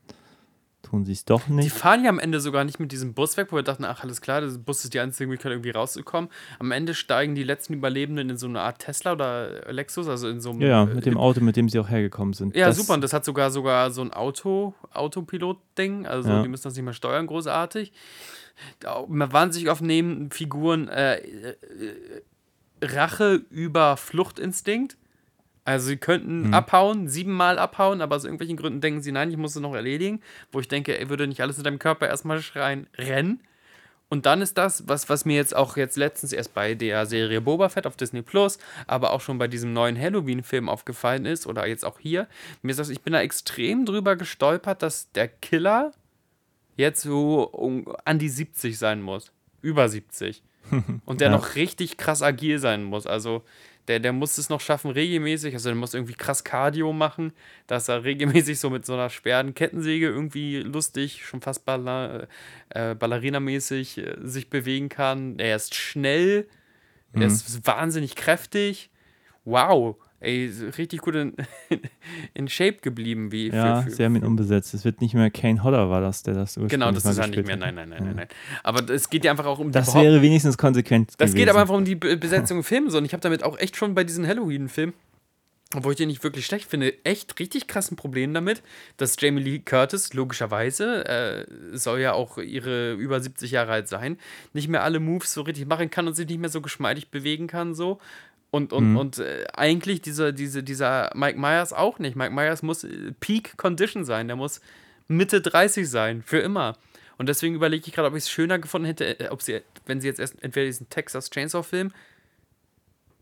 [0.85, 1.73] tun sie es doch Die nicht.
[1.73, 4.21] fahren ja am Ende sogar nicht mit diesem Bus weg, wo wir dachten, ach, alles
[4.21, 6.31] klar, der Bus ist die einzige Möglichkeit, irgendwie rauszukommen.
[6.59, 10.41] Am Ende steigen die letzten Überlebenden in so eine Art Tesla oder Lexus, also in
[10.41, 10.61] so einem.
[10.61, 12.55] Ja, äh, mit dem Auto, mit dem sie auch hergekommen sind.
[12.55, 12.95] Ja, Das- super.
[12.95, 16.07] Und das hat sogar sogar so ein Auto, Autopilot-Ding.
[16.07, 16.43] Also Ja.
[16.43, 17.93] die müssen das nicht mehr steuern, großartig.
[18.81, 21.57] Da- Wahnsinnig oft nehmen Figuren äh, äh,
[22.83, 24.97] Rache über Fluchtinstinkt.
[25.65, 26.55] Also sie könnten Mhm.
[26.55, 30.21] abhauen, siebenmal abhauen, aber aus irgendwelchen Gründen denken sie, nein, ich muss es noch erledigen.
[30.53, 33.41] Wo ich denke, ey, würde nicht alles in deinem Körper erstmal schreien, renn.
[34.11, 37.41] Und dann ist das, was, was mir jetzt auch jetzt letztens erst bei der Serie
[37.41, 41.67] Boba Fett auf Disney Plus, aber auch schon bei diesem neuen Halloween-Film aufgefallen ist, oder
[41.67, 42.29] jetzt auch hier,
[42.63, 45.93] mir ist das, ich bin da extrem drüber gestolpert, dass der Killer
[46.77, 49.33] jetzt so um, an die 70 sein muss.
[49.63, 50.43] Über 70.
[51.07, 51.37] Und der Ja.
[51.37, 53.07] noch richtig krass agil sein muss.
[53.07, 53.43] Also
[53.89, 57.33] der, der muss es noch schaffen, regelmäßig, also der muss irgendwie krass Cardio machen,
[57.67, 62.27] dass er regelmäßig so mit so einer schweren Kettensäge irgendwie lustig, schon fast Balla,
[62.71, 65.39] äh, Ballerina-mäßig äh, sich bewegen kann.
[65.39, 66.47] Er ist schnell,
[67.13, 67.23] Mhm.
[67.23, 68.91] er ist wahnsinnig kräftig.
[69.45, 71.35] Wow, ey, richtig gut in,
[72.35, 74.75] in Shape geblieben, wie Ja, für, für, sie haben ihn umbesetzt.
[74.75, 77.47] Es wird nicht mehr Kane Hodder, war das, der das Genau, das ist er nicht
[77.47, 77.57] mehr.
[77.57, 78.29] Nein, nein, nein, nein, nein.
[78.63, 81.37] Aber es geht ja einfach auch um die Das wäre wenigstens konsequent Das gewesen.
[81.37, 82.99] geht aber einfach um die Be- Besetzung im Film so.
[82.99, 84.95] Und ich habe damit auch echt schon bei diesen Halloween-Filmen
[85.77, 88.63] obwohl ich den nicht wirklich schlecht finde, echt richtig krassen Problem damit,
[88.97, 94.19] dass Jamie Lee Curtis, logischerweise, äh, soll ja auch ihre über 70 Jahre alt sein,
[94.53, 97.49] nicht mehr alle Moves so richtig machen kann und sich nicht mehr so geschmeidig bewegen
[97.49, 97.99] kann, so.
[98.55, 98.97] Und, und, mhm.
[98.97, 102.15] und äh, eigentlich dieser, diese, dieser Mike Myers auch nicht.
[102.15, 104.61] Mike Myers muss äh, Peak Condition sein, der muss
[105.09, 106.77] Mitte 30 sein, für immer.
[107.19, 110.01] Und deswegen überlege ich gerade, ob ich es schöner gefunden hätte, äh, ob sie, wenn
[110.01, 111.93] sie jetzt erst entweder diesen Texas Chainsaw-Film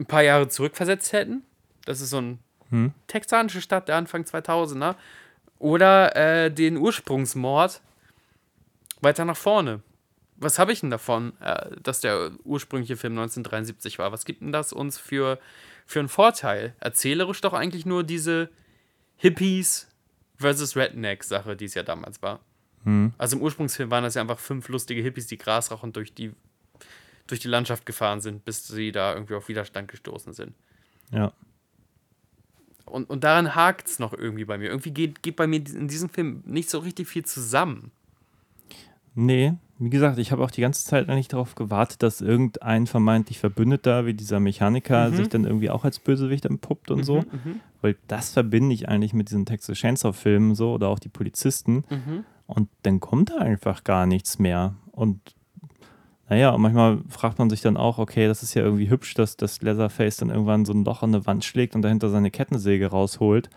[0.01, 1.43] ein paar Jahre zurückversetzt hätten
[1.85, 2.39] das ist so ein
[2.71, 2.93] hm.
[3.07, 4.95] texanische Stadt der Anfang 2000er.
[5.59, 7.81] Oder äh, den Ursprungsmord
[9.01, 9.81] weiter nach vorne.
[10.43, 14.13] Was habe ich denn davon, äh, dass der ursprüngliche Film 1973 war?
[14.13, 15.39] Was gibt denn das uns für,
[15.87, 16.75] für einen Vorteil?
[16.81, 18.49] Erzählerisch doch eigentlich nur diese
[19.17, 19.89] Hippies
[20.37, 22.41] versus Redneck-Sache, die es ja damals war.
[22.85, 23.13] Hm.
[23.19, 26.33] Also im Ursprungsfilm waren das ja einfach fünf lustige Hippies, die grasrauchend durch die,
[27.29, 30.55] durch die Landschaft gefahren sind, bis sie da irgendwie auf Widerstand gestoßen sind.
[31.13, 31.33] Ja.
[32.85, 34.71] Und, und daran hakt es noch irgendwie bei mir.
[34.71, 37.93] Irgendwie geht, geht bei mir in diesem Film nicht so richtig viel zusammen.
[39.15, 43.39] Nee, wie gesagt, ich habe auch die ganze Zeit eigentlich darauf gewartet, dass irgendein vermeintlich
[43.39, 45.17] Verbündeter wie dieser Mechaniker mhm.
[45.17, 47.21] sich dann irgendwie auch als Bösewicht entpuppt und mhm, so.
[47.21, 47.61] Mhm.
[47.81, 51.85] Weil das verbinde ich eigentlich mit diesen Texas Chainsaw-Filmen so oder auch die Polizisten.
[51.91, 52.25] Mhm.
[52.47, 54.75] Und dann kommt da einfach gar nichts mehr.
[54.93, 55.19] Und
[56.29, 59.37] naja, und manchmal fragt man sich dann auch, okay, das ist ja irgendwie hübsch, dass
[59.37, 62.87] das Leatherface dann irgendwann so ein Loch in eine Wand schlägt und dahinter seine Kettensäge
[62.87, 63.51] rausholt.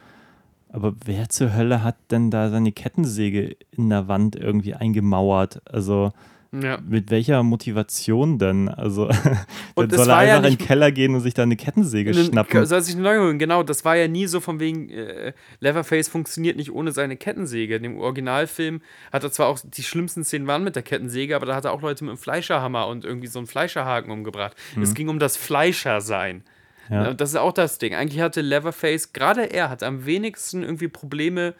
[0.75, 5.61] Aber wer zur Hölle hat denn da seine Kettensäge in der Wand irgendwie eingemauert?
[5.71, 6.11] Also,
[6.51, 6.77] ja.
[6.87, 8.69] Mit welcher Motivation denn?
[8.69, 9.09] Also,
[9.75, 12.23] und soll er einfach ja in den Keller gehen und sich da eine Kettensäge eine,
[12.23, 12.65] schnappen?
[12.65, 13.63] Soll sich eine neue holen, genau.
[13.63, 17.75] Das war ja nie so von wegen, äh, Leatherface funktioniert nicht ohne seine Kettensäge.
[17.75, 21.45] In dem Originalfilm hat er zwar auch die schlimmsten Szenen waren mit der Kettensäge, aber
[21.45, 24.55] da hat er auch Leute mit einem Fleischerhammer und irgendwie so einen Fleischerhaken umgebracht.
[24.75, 24.83] Mhm.
[24.83, 26.43] Es ging um das Fleischersein.
[26.89, 27.13] Ja.
[27.13, 27.95] Das ist auch das Ding.
[27.95, 31.53] Eigentlich hatte Leatherface, gerade er hat am wenigsten irgendwie Probleme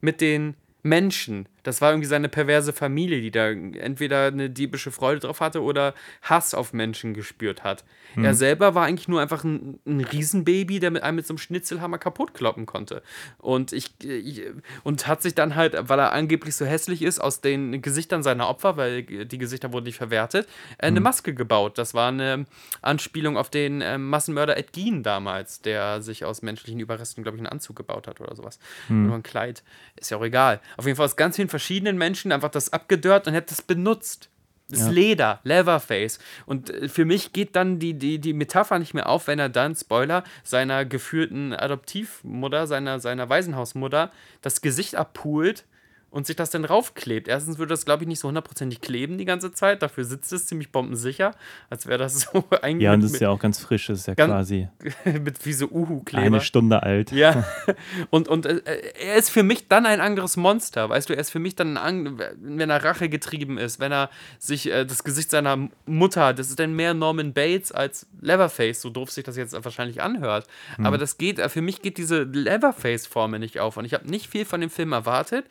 [0.00, 1.48] mit den Menschen.
[1.62, 5.94] Das war irgendwie seine perverse Familie, die da entweder eine diebische Freude drauf hatte oder
[6.22, 7.84] Hass auf Menschen gespürt hat.
[8.14, 8.24] Mhm.
[8.24, 11.38] Er selber war eigentlich nur einfach ein, ein, Riesenbaby, der mit einem mit so einem
[11.38, 13.02] Schnitzelhammer kaputt kloppen konnte.
[13.38, 14.42] Und ich, ich,
[14.82, 18.48] und hat sich dann halt, weil er angeblich so hässlich ist, aus den Gesichtern seiner
[18.48, 20.48] Opfer, weil die Gesichter wurden nicht verwertet,
[20.78, 21.04] äh, eine mhm.
[21.04, 21.78] Maske gebaut.
[21.78, 22.46] Das war eine
[22.82, 27.40] Anspielung auf den äh, Massenmörder Ed Gein damals, der sich aus menschlichen Überresten, glaube ich,
[27.40, 28.58] einen Anzug gebaut hat oder sowas.
[28.88, 29.06] Mhm.
[29.06, 29.62] Nur ein Kleid.
[29.96, 30.60] Ist ja auch egal.
[30.76, 34.28] Auf jeden Fall aus ganz vielen verschiedenen Menschen einfach das abgedörrt und hätte das benutzt.
[34.68, 34.90] Das ja.
[34.90, 36.18] Leather, Leatherface.
[36.46, 39.50] Und äh, für mich geht dann die, die, die Metapher nicht mehr auf, wenn er
[39.50, 44.10] dann, Spoiler, seiner geführten Adoptivmutter, seiner, seiner Waisenhausmutter,
[44.40, 45.64] das Gesicht abpult
[46.12, 47.26] und sich das dann raufklebt.
[47.26, 49.80] Erstens würde das, glaube ich, nicht so hundertprozentig kleben die ganze Zeit.
[49.80, 51.32] Dafür sitzt es ziemlich bombensicher,
[51.70, 52.84] als wäre das so eigentlich.
[52.84, 54.68] Ja, und das ist ja auch ganz frisch, das ist ja quasi.
[55.04, 56.26] mit wie so Uhu-Kleber.
[56.26, 57.12] Eine Stunde alt.
[57.12, 57.44] Ja.
[58.10, 58.60] Und, und äh,
[59.00, 60.88] er ist für mich dann ein anderes Monster.
[60.88, 64.10] Weißt du, er ist für mich dann, ein, wenn er Rache getrieben ist, wenn er
[64.38, 68.90] sich äh, das Gesicht seiner Mutter, das ist dann mehr Norman Bates als Leatherface, so
[68.90, 70.46] doof sich das jetzt wahrscheinlich anhört.
[70.76, 70.86] Hm.
[70.86, 73.76] Aber das geht, äh, für mich geht diese Leatherface-Formel nicht auf.
[73.76, 75.46] Und ich habe nicht viel von dem Film erwartet.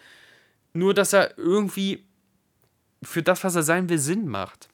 [0.74, 2.06] Nur, dass er irgendwie
[3.04, 4.70] für das, was er sein will, Sinn macht.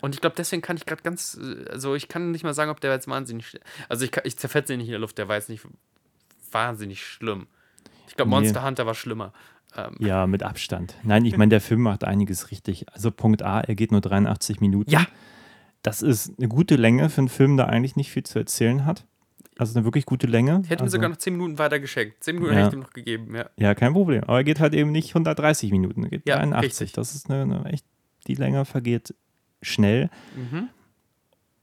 [0.00, 1.38] Und ich glaube, deswegen kann ich gerade ganz,
[1.70, 4.78] also ich kann nicht mal sagen, ob der jetzt wahnsinnig, also ich, ich zerfetze ihn
[4.78, 5.64] nicht in der Luft, der war jetzt nicht
[6.50, 7.46] wahnsinnig schlimm.
[8.08, 8.66] Ich glaube, Monster nee.
[8.66, 9.32] Hunter war schlimmer.
[9.76, 9.96] Ähm.
[10.00, 10.96] Ja, mit Abstand.
[11.02, 12.86] Nein, ich meine, der Film macht einiges richtig.
[12.92, 14.90] Also Punkt A, er geht nur 83 Minuten.
[14.90, 15.06] Ja.
[15.82, 19.06] Das ist eine gute Länge für einen Film, der eigentlich nicht viel zu erzählen hat.
[19.58, 20.62] Also eine wirklich gute Länge.
[20.64, 22.24] Ich hätte also, mir sogar noch 10 Minuten weiter geschenkt.
[22.24, 22.58] 10 Minuten ja.
[22.60, 23.50] hätte ich ihm noch gegeben, ja.
[23.56, 24.24] Ja, kein Problem.
[24.24, 26.64] Aber er geht halt eben nicht 130 Minuten, er geht ja, 81.
[26.64, 26.92] Richtig.
[26.92, 27.84] Das ist eine, eine, echt,
[28.26, 29.14] die Länge vergeht
[29.60, 30.10] schnell.
[30.36, 30.68] Mhm.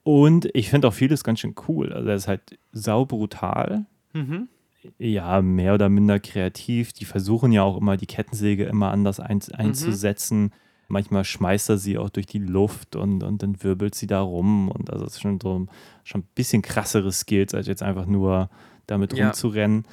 [0.03, 1.91] Und ich finde auch vieles ganz schön cool.
[1.91, 3.85] Also er ist halt saubrutal.
[4.13, 4.49] Mhm.
[4.97, 6.93] Ja, mehr oder minder kreativ.
[6.93, 9.55] Die versuchen ja auch immer, die Kettensäge immer anders ein, mhm.
[9.55, 10.41] einzusetzen.
[10.43, 10.51] Mhm
[10.89, 14.69] Manchmal schmeißt er sie auch durch die Luft und, und dann wirbelt sie da rum.
[14.69, 15.67] Und das ist schon so
[16.03, 18.49] schon ein bisschen krassere Skills, als jetzt einfach nur
[18.87, 19.27] damit ja.
[19.27, 19.85] rumzurennen.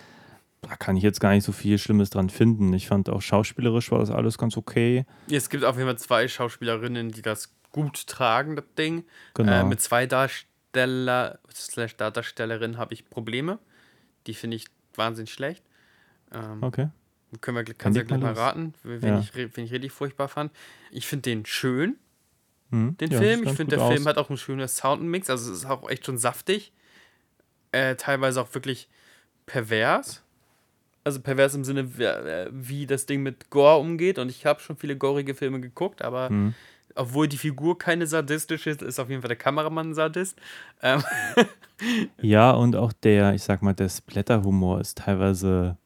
[0.62, 2.72] Da kann ich jetzt gar nicht so viel Schlimmes dran finden.
[2.72, 5.04] Ich fand auch schauspielerisch war das alles ganz okay.
[5.30, 9.04] Es gibt auf jeden Fall zwei Schauspielerinnen, die das gut tragen, das Ding.
[9.34, 9.52] Genau.
[9.52, 13.58] Äh, mit zwei Darsteller, slash Darstellerinnen habe ich Probleme.
[14.26, 15.62] Die finde ich wahnsinnig schlecht.
[16.32, 16.88] Ähm, okay.
[17.40, 19.20] Können wir, kannst du ja gleich mal raten, wen, ja.
[19.20, 20.52] ich, wen ich richtig furchtbar fand.
[20.90, 21.96] Ich finde den schön,
[22.70, 22.96] mhm.
[22.98, 23.44] den ja, Film.
[23.44, 23.92] Ich finde, der aus.
[23.92, 25.30] Film hat auch einen schönen Soundmix.
[25.30, 26.72] Also es ist auch echt schon saftig.
[27.72, 28.88] Äh, teilweise auch wirklich
[29.46, 30.22] pervers.
[31.04, 32.08] Also pervers im Sinne, wie,
[32.50, 34.18] wie das Ding mit Gore umgeht.
[34.18, 36.54] Und ich habe schon viele gorige Filme geguckt, aber mhm.
[36.94, 40.36] obwohl die Figur keine sadistische ist, ist auf jeden Fall der Kameramann ein Sadist.
[40.82, 41.02] Ähm,
[42.20, 45.76] Ja, und auch der, ich sag mal, der Splatter-Humor ist teilweise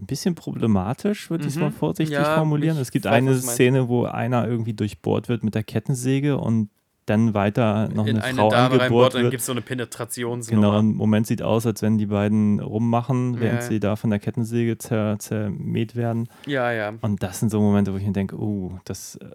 [0.00, 1.62] ein bisschen problematisch, würde ich es Mhm.
[1.62, 2.76] mal vorsichtig Ja, formulieren.
[2.78, 3.36] Es gibt weiß, eine.
[3.38, 6.70] Szene, wo einer irgendwie durchbohrt wird mit der Kettensäge und
[7.06, 9.30] dann weiter noch in eine, eine Frau Dame angebohrt und dann wird.
[9.32, 10.60] gibt es so eine Penetrationsnummer.
[10.68, 13.68] Genau, im Moment sieht aus, als wenn die beiden rummachen, während Ja.
[13.68, 16.28] sie da von der Kettensäge zer, zermäht werden.
[16.46, 16.94] Ja, ja.
[17.00, 19.30] Und das sind so Momente, wo ich mir denke, oh, das, äh,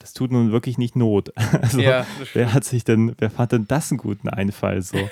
[0.00, 1.32] das tut nun wirklich nicht Not.
[1.62, 4.98] Also, ja, wer hat sich denn, wer fand denn das einen guten Einfall so?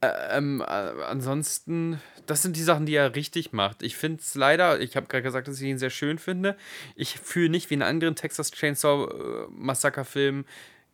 [0.00, 3.82] Äh, ähm, äh, ansonsten, das sind die Sachen, die er richtig macht.
[3.82, 6.56] Ich finde es leider, ich habe gerade gesagt, dass ich ihn sehr schön finde.
[6.94, 10.44] Ich fühle nicht wie in anderen Texas Chainsaw äh, Massacre Filmen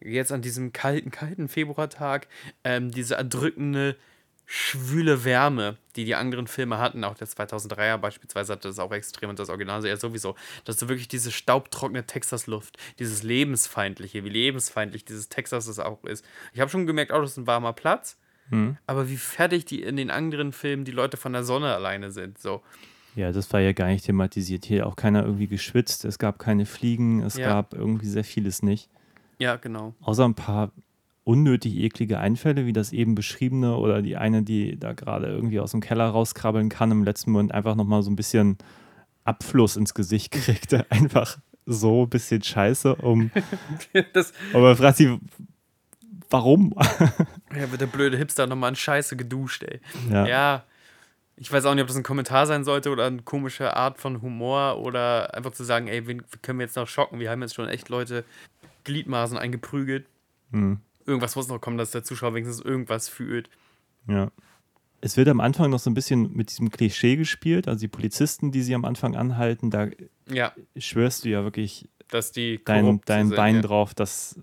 [0.01, 2.29] jetzt an diesem kalten, kalten Februartag
[2.63, 3.97] ähm, diese erdrückende,
[4.47, 7.05] schwüle Wärme, die die anderen Filme hatten.
[7.05, 10.35] Auch der 2003er beispielsweise hatte das auch extrem und das Original ja sowieso.
[10.65, 16.25] Dass du wirklich diese staubtrockene Texas-Luft, dieses lebensfeindliche, wie lebensfeindlich dieses Texas es auch ist.
[16.53, 18.19] Ich habe schon gemerkt, oh, das ist ein warmer Platz.
[18.51, 18.77] Hm?
[18.87, 22.39] Aber wie fertig die in den anderen Filmen die Leute von der Sonne alleine sind.
[22.39, 22.63] So.
[23.17, 24.65] Ja, das war ja gar nicht thematisiert.
[24.65, 27.49] Hier auch keiner irgendwie geschwitzt, es gab keine Fliegen, es Ja.
[27.49, 28.91] gab irgendwie sehr vieles nicht.
[29.39, 29.95] Ja, genau.
[30.01, 30.73] Außer ein paar
[31.25, 35.71] unnötig eklige Einfälle, wie das eben beschriebene oder die eine, die da gerade irgendwie aus
[35.71, 38.59] dem Keller rauskrabbeln kann, im letzten Moment einfach nochmal so ein bisschen
[39.25, 40.85] Abfluss ins Gesicht kriegte.
[40.91, 43.31] Einfach so ein bisschen scheiße, um.
[44.13, 45.09] das, Aber man fragt sich,
[46.31, 46.75] warum?
[47.57, 49.81] ja, wird der blöde Hipster nochmal in Scheiße geduscht, ey.
[50.11, 50.27] ja.
[50.27, 50.65] Ja.
[51.37, 54.23] Ich weiß auch nicht, ob das ein Kommentar sein sollte oder eine komische Art von
[54.23, 57.19] Humor oder einfach zu sagen, ey, wen können wir jetzt noch schocken?
[57.19, 58.25] Wir haben jetzt schon echt Leute
[58.85, 60.07] Gliedmaßen eingeprügelt.
[60.53, 60.79] Hm.
[61.07, 63.51] Irgendwas muss noch kommen, dass der Zuschauer wenigstens irgendwas fühlt.
[64.07, 64.31] Ja.
[65.01, 67.67] Es wird am Anfang noch so ein bisschen mit diesem Klischee gespielt.
[67.67, 69.89] Also die Polizisten, die sie am Anfang anhalten, da
[70.29, 73.63] Ja, schwörst du ja wirklich dass die dein, dein sind, Bein ja.
[73.63, 74.39] drauf, dass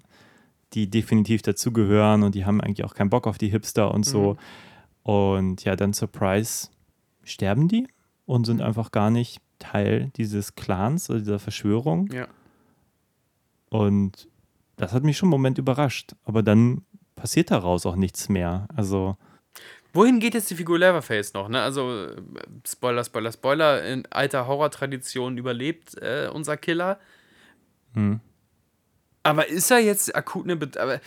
[0.73, 4.33] die definitiv dazugehören und die haben eigentlich auch keinen Bock auf die Hipster und so.
[4.33, 4.37] Mhm.
[5.03, 6.69] Und ja, dann Surprise
[7.23, 7.87] sterben die
[8.25, 12.09] und sind einfach gar nicht Teil dieses Clans oder dieser Verschwörung.
[12.11, 12.27] Ja.
[13.69, 14.27] Und
[14.77, 16.13] das hat mich schon einen Moment überrascht.
[16.23, 16.83] Aber dann
[17.15, 18.67] passiert daraus auch nichts mehr.
[18.75, 19.17] Also,
[19.93, 21.49] Wohin geht jetzt die Figur Leatherface noch?
[21.49, 21.61] Ne?
[21.61, 22.07] Also,
[22.65, 23.83] Spoiler, Spoiler, Spoiler.
[23.83, 26.99] In alter Horror-Tradition überlebt äh, unser Killer.
[27.93, 28.21] hm,
[29.23, 30.55] Aber ist er jetzt akut eine.
[30.55, 30.99] Bet aber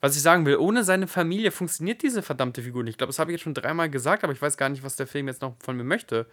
[0.00, 2.92] was ich sagen will, ohne seine Familie funktioniert diese verdammte Figur nicht.
[2.92, 4.94] Ich glaube, das habe ich jetzt schon dreimal gesagt, aber ich weiß gar nicht, was
[4.94, 6.26] der Film jetzt noch von mir möchte.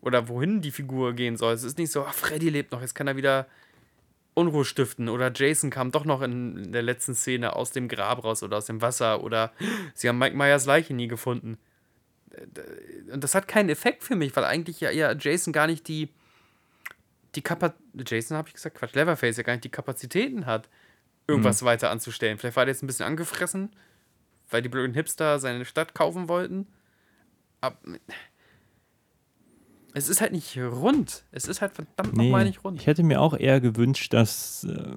[0.00, 1.52] Oder wohin die Figur gehen soll.
[1.52, 3.46] Es ist nicht so, ach, Freddy lebt noch, jetzt kann er wieder
[4.32, 5.10] Unruhe stiften.
[5.10, 8.66] Oder Jason kam doch noch in der letzten Szene aus dem Grab raus oder aus
[8.66, 9.22] dem Wasser.
[9.22, 9.52] Oder
[9.94, 11.58] sie haben Mike Myers Leiche nie gefunden.
[13.12, 16.08] Und das hat keinen Effekt für mich, weil eigentlich ja Jason gar nicht die,
[17.36, 20.68] die Kapazität, Jason habe ich gesagt, Quatsch, Leatherface ja gar nicht die Kapazitäten hat,
[21.26, 22.38] irgendwas weiter anzustellen.
[22.38, 23.70] Vielleicht war der jetzt ein bisschen angefressen,
[24.50, 26.66] weil die blöden Hipster seine Stadt kaufen wollten.
[27.60, 27.76] Aber
[29.94, 31.24] es ist halt nicht rund.
[31.30, 32.80] Es ist halt verdammt nee, nochmal nicht rund.
[32.80, 34.96] ich hätte mir auch eher gewünscht, dass, äh,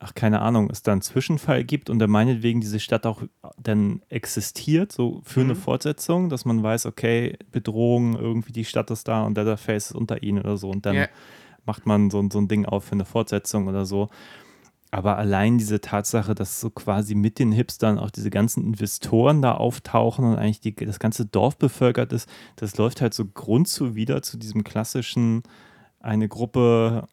[0.00, 3.22] ach, keine Ahnung, es da einen Zwischenfall gibt und der meinetwegen diese Stadt auch
[3.56, 5.58] dann existiert, so für eine Mhm.
[5.58, 10.22] Fortsetzung, dass man weiß, okay, Bedrohung, irgendwie die Stadt ist da und Leatherface ist unter
[10.24, 11.08] ihnen oder so und dann Ja.
[11.64, 14.08] Macht man so, so ein Ding auf für eine Fortsetzung oder so.
[14.90, 19.54] Aber allein diese Tatsache, dass so quasi mit den Hipstern auch diese ganzen Investoren da
[19.54, 24.36] auftauchen und eigentlich die, das ganze Dorf bevölkert ist, das läuft halt so grundzuwider zu
[24.36, 25.44] diesem klassischen,
[25.98, 27.08] eine Gruppe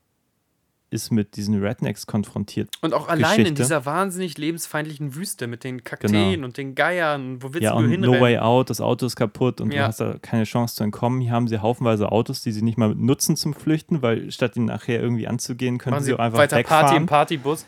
[0.91, 2.69] ist mit diesen Rednecks konfrontiert.
[2.81, 3.53] Und auch allein in Geschichte.
[3.63, 6.45] dieser wahnsinnig lebensfeindlichen Wüste mit den Kakteen Genau.
[6.45, 7.41] und den Geiern.
[7.43, 8.15] Wo willst Ja, du und hinrennen?
[8.15, 9.81] No Way Out, das Auto ist kaputt und Ja.
[9.83, 11.21] du hast da keine Chance zu entkommen.
[11.21, 14.65] Hier haben sie haufenweise Autos, die sie nicht mal nutzen zum Flüchten, weil statt ihn
[14.65, 16.85] nachher irgendwie anzugehen, können Machen sie sie einfach weiter wegfahren.
[16.85, 17.65] Party im Partybus.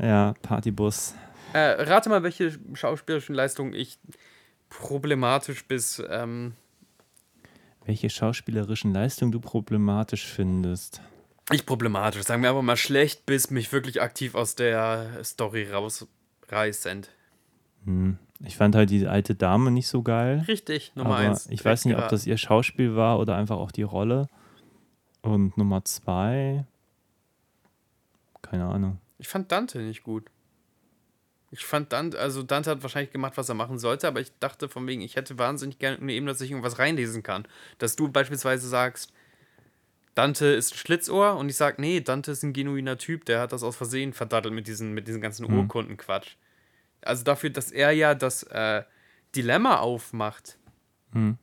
[0.00, 1.14] Ja, Partybus.
[1.54, 3.98] Äh, rate mal, welche schauspielerischen Leistungen ich
[4.68, 6.52] problematisch bis ähm,
[7.86, 11.00] Welche schauspielerischen Leistungen du problematisch findest.
[11.50, 17.10] Nicht problematisch, sagen wir aber mal schlecht, bis mich wirklich aktiv aus der Story rausreißend.
[17.84, 18.18] Hm.
[18.40, 20.44] Ich fand halt die alte Dame nicht so geil.
[20.46, 21.48] Richtig, Nummer aber eins.
[21.48, 24.28] ich weiß nicht, ob das ihr Schauspiel war oder einfach auch die Rolle.
[25.22, 26.64] Und Nummer zwei,
[28.42, 29.00] keine Ahnung.
[29.18, 30.30] Ich fand Dante nicht gut.
[31.50, 34.68] Ich fand Dante, also Dante hat wahrscheinlich gemacht, was er machen sollte, aber ich dachte
[34.68, 37.48] von wegen, ich hätte wahnsinnig gerne eine Ebene, dass ich irgendwas reinlesen kann.
[37.78, 39.12] Dass du beispielsweise sagst,
[40.18, 43.52] Dante ist ein Schlitzohr und ich sag, nee, Dante ist ein genuiner Typ, der hat
[43.52, 45.58] das aus Versehen verdattelt mit diesen, mit diesen ganzen Mhm.
[45.60, 46.34] Urkundenquatsch.
[47.02, 48.82] Also dafür, dass er ja das äh,
[49.36, 50.58] Dilemma aufmacht,
[51.12, 51.38] Hm.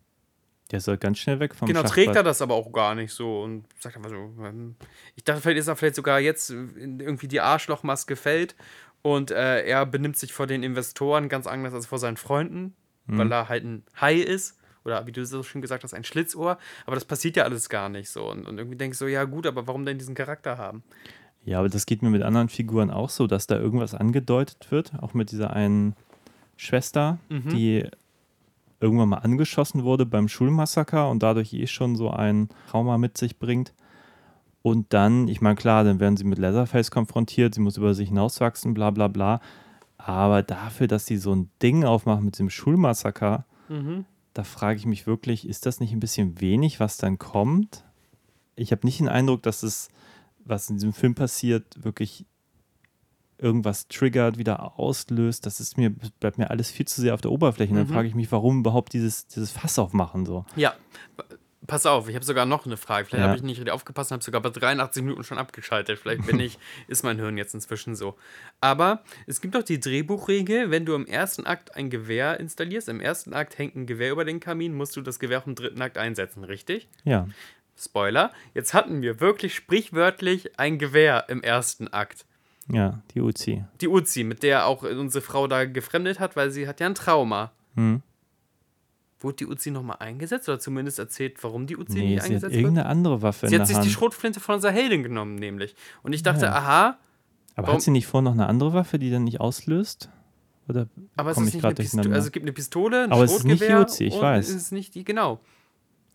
[0.72, 2.06] Der soll ganz schnell weg vom Genau, Schachbrett.
[2.06, 4.34] trägt er das aber auch gar nicht so und sagt einfach so.
[4.44, 4.76] ähm,
[5.16, 8.56] Ich dachte, vielleicht ist er vielleicht sogar jetzt in irgendwie die Arschlochmaske fällt
[9.04, 13.18] und äh, er benimmt sich vor den Investoren ganz anders als vor seinen Freunden, Mhm.
[13.20, 14.58] weil er halt ein Hai ist.
[14.86, 16.58] Oder wie du so schön gesagt hast, ein Schlitzohr.
[16.86, 18.30] Aber das passiert ja alles gar nicht so.
[18.30, 20.84] Und, und irgendwie denkst du, so, ja gut, aber warum denn diesen Charakter haben?
[21.44, 24.94] Ja, aber das geht mir mit anderen Figuren auch so, dass da irgendwas angedeutet wird,
[25.02, 25.96] auch mit dieser einen
[26.58, 27.50] Schwester, Mhm.
[27.50, 27.90] die
[28.80, 33.40] irgendwann mal angeschossen wurde beim Schulmassaker und dadurch eh schon so ein Trauma mit sich
[33.40, 33.74] bringt.
[34.62, 38.10] Und dann, ich meine, klar, dann werden sie mit Leatherface konfrontiert, sie muss über sich
[38.10, 39.40] hinauswachsen, bla bla bla.
[39.98, 44.06] Aber dafür, dass sie so ein Ding aufmachen mit dem Schulmassaker, Mhm.
[44.36, 47.84] Da frage ich mich wirklich, ist das nicht ein bisschen wenig, was dann kommt?
[48.56, 49.90] Ich habe nicht den Eindruck, dass es,
[50.44, 52.26] was in diesem Film passiert, wirklich
[53.38, 55.46] irgendwas triggert, wieder auslöst.
[55.46, 57.72] Das ist mir, bleibt mir alles viel zu sehr auf der Oberfläche.
[57.72, 57.92] Und dann Mhm.
[57.94, 60.46] frage ich mich, warum überhaupt dieses, dieses Fass aufmachen so.
[60.56, 60.74] Ja,
[61.68, 63.06] pass auf, ich habe sogar noch eine Frage.
[63.08, 63.28] Vielleicht Ja.
[63.28, 66.00] habe ich nicht richtig aufgepasst und habe sogar bei 83 Minuten schon abgeschaltet.
[66.00, 68.16] Vielleicht bin ich, ist mein Hirn jetzt inzwischen so.
[68.62, 73.00] Aber es gibt doch die Drehbuchregel, wenn du im ersten Akt ein Gewehr installierst, im
[73.02, 75.82] ersten Akt hängt ein Gewehr über den Kamin, musst du das Gewehr auch im dritten
[75.82, 76.88] Akt einsetzen, richtig?
[77.04, 77.28] Ja,
[77.78, 82.26] Spoiler, jetzt hatten wir wirklich sprichwörtlich ein Gewehr im ersten Akt.
[82.70, 83.64] ja, die Uzi.
[83.82, 86.96] Die Uzi, mit der auch unsere Frau da gefremdet hat, weil sie hat ja ein
[86.96, 87.52] Trauma.
[87.76, 88.02] Hm.
[89.26, 92.54] Wurde die Uzi nochmal eingesetzt oder zumindest erzählt, warum die Uzi Nee, nicht eingesetzt wird?
[92.54, 93.92] irgendeine andere Waffe Sie in hat der sich die Hand.
[93.92, 95.76] Schrotflinte von unserer Heldin genommen, nämlich.
[96.04, 96.54] Und ich dachte, Ja.
[96.54, 96.98] aha,
[97.56, 100.10] Aber warum- hat sie nicht vor noch eine andere Waffe, die dann nicht auslöst?
[100.70, 102.16] Oder aber es komm ist ich nicht gerade durcheinander?
[102.16, 104.48] Also es gibt eine Pistole, ein Aber es ist nicht die Schrotgewehr Uzi, ich weiß.
[104.50, 105.40] Es ist nicht die, genau.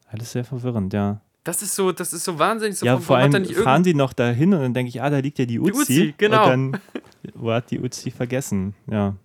[0.09, 1.21] Alles sehr verwirrend, ja.
[1.45, 2.77] Das ist so, das ist so wahnsinnig.
[2.79, 5.39] So ja, vor allem fahren die noch dahin und dann denke ich, ah, da liegt
[5.39, 5.73] ja die Uzi.
[5.81, 6.53] Uzi, genau.
[6.53, 6.81] Und dann,
[7.35, 8.75] wo hat die Uzi vergessen?
[8.91, 9.17] Ja.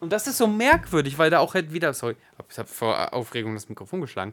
[0.00, 2.16] Und das ist so merkwürdig, weil da auch halt wieder, sorry,
[2.50, 4.32] ich habe vor Aufregung das Mikrofon geschlagen,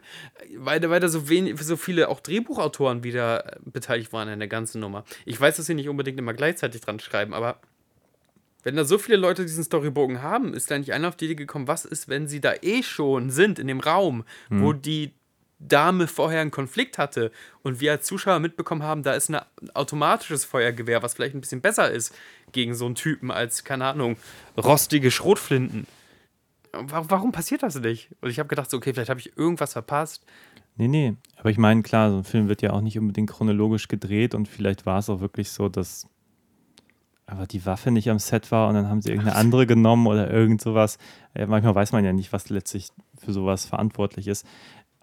[0.55, 4.39] weil, da- weil da so, wenig, so viele auch Drehbuchautoren wieder äh, beteiligt waren in
[4.39, 5.03] der ganzen Nummer.
[5.25, 7.59] Ich weiß, dass sie nicht unbedingt immer gleichzeitig dran schreiben, aber
[8.63, 11.35] wenn da so viele Leute diesen Storybogen haben, ist da nicht einer auf die Idee
[11.35, 15.13] gekommen, was ist, wenn sie da eh schon sind in dem Raum, wo die
[15.59, 17.31] Dame vorher einen Konflikt hatte
[17.63, 19.39] und wir als Zuschauer mitbekommen haben, da ist ein
[19.73, 22.13] automatisches Feuergewehr, was vielleicht ein bisschen besser ist
[22.51, 24.17] gegen so einen Typen als, keine Ahnung,
[24.55, 25.87] rostige Schrotflinten.
[26.73, 28.09] Wa- Warum passiert das nicht?
[28.21, 30.23] Und ich habe gedacht, so, okay, vielleicht habe ich irgendwas verpasst.
[30.75, 31.15] Nee, nee.
[31.37, 34.47] Aber ich meine, klar, so ein Film wird ja auch nicht unbedingt chronologisch gedreht und
[34.47, 36.05] vielleicht war es auch wirklich so, dass
[37.25, 40.31] aber die Waffe nicht am Set war und dann haben sie irgendeine andere genommen oder
[40.31, 40.97] irgend sowas.
[41.33, 42.89] Äh, manchmal weiß man ja nicht, was letztlich
[43.19, 44.45] für sowas verantwortlich ist.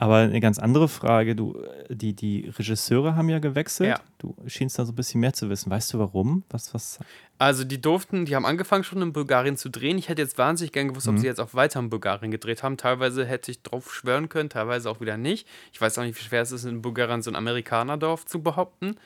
[0.04, 1.56] Aber eine ganz andere Frage, du,
[1.88, 3.88] die, die Regisseure haben ja gewechselt.
[3.88, 4.00] Ja.
[4.18, 5.70] Du schienst da so ein bisschen mehr zu wissen.
[5.70, 6.44] Weißt du warum?
[6.50, 6.98] Was, was?
[7.38, 9.96] Also die durften, die haben angefangen schon in Bulgarien zu drehen.
[9.96, 12.76] Ich hätte jetzt wahnsinnig gern gewusst, ob sie jetzt auch weiter in Bulgarien gedreht haben.
[12.76, 15.48] Teilweise hätte ich drauf schwören können, teilweise auch wieder nicht.
[15.72, 18.96] Ich weiß auch nicht, wie schwer es ist, in Bulgarien so ein Amerikanerdorf zu behaupten.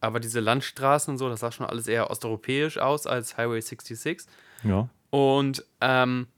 [0.00, 4.22] Aber diese Landstraßen und so, das sah schon alles eher osteuropäisch aus als Highway 66.
[4.64, 4.88] Ja.
[5.10, 6.28] Und ähm,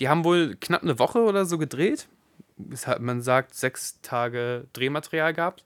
[0.00, 2.08] die haben wohl knapp eine Woche oder so gedreht.
[2.98, 5.64] Man sagt, sechs Tage Drehmaterial gehabt.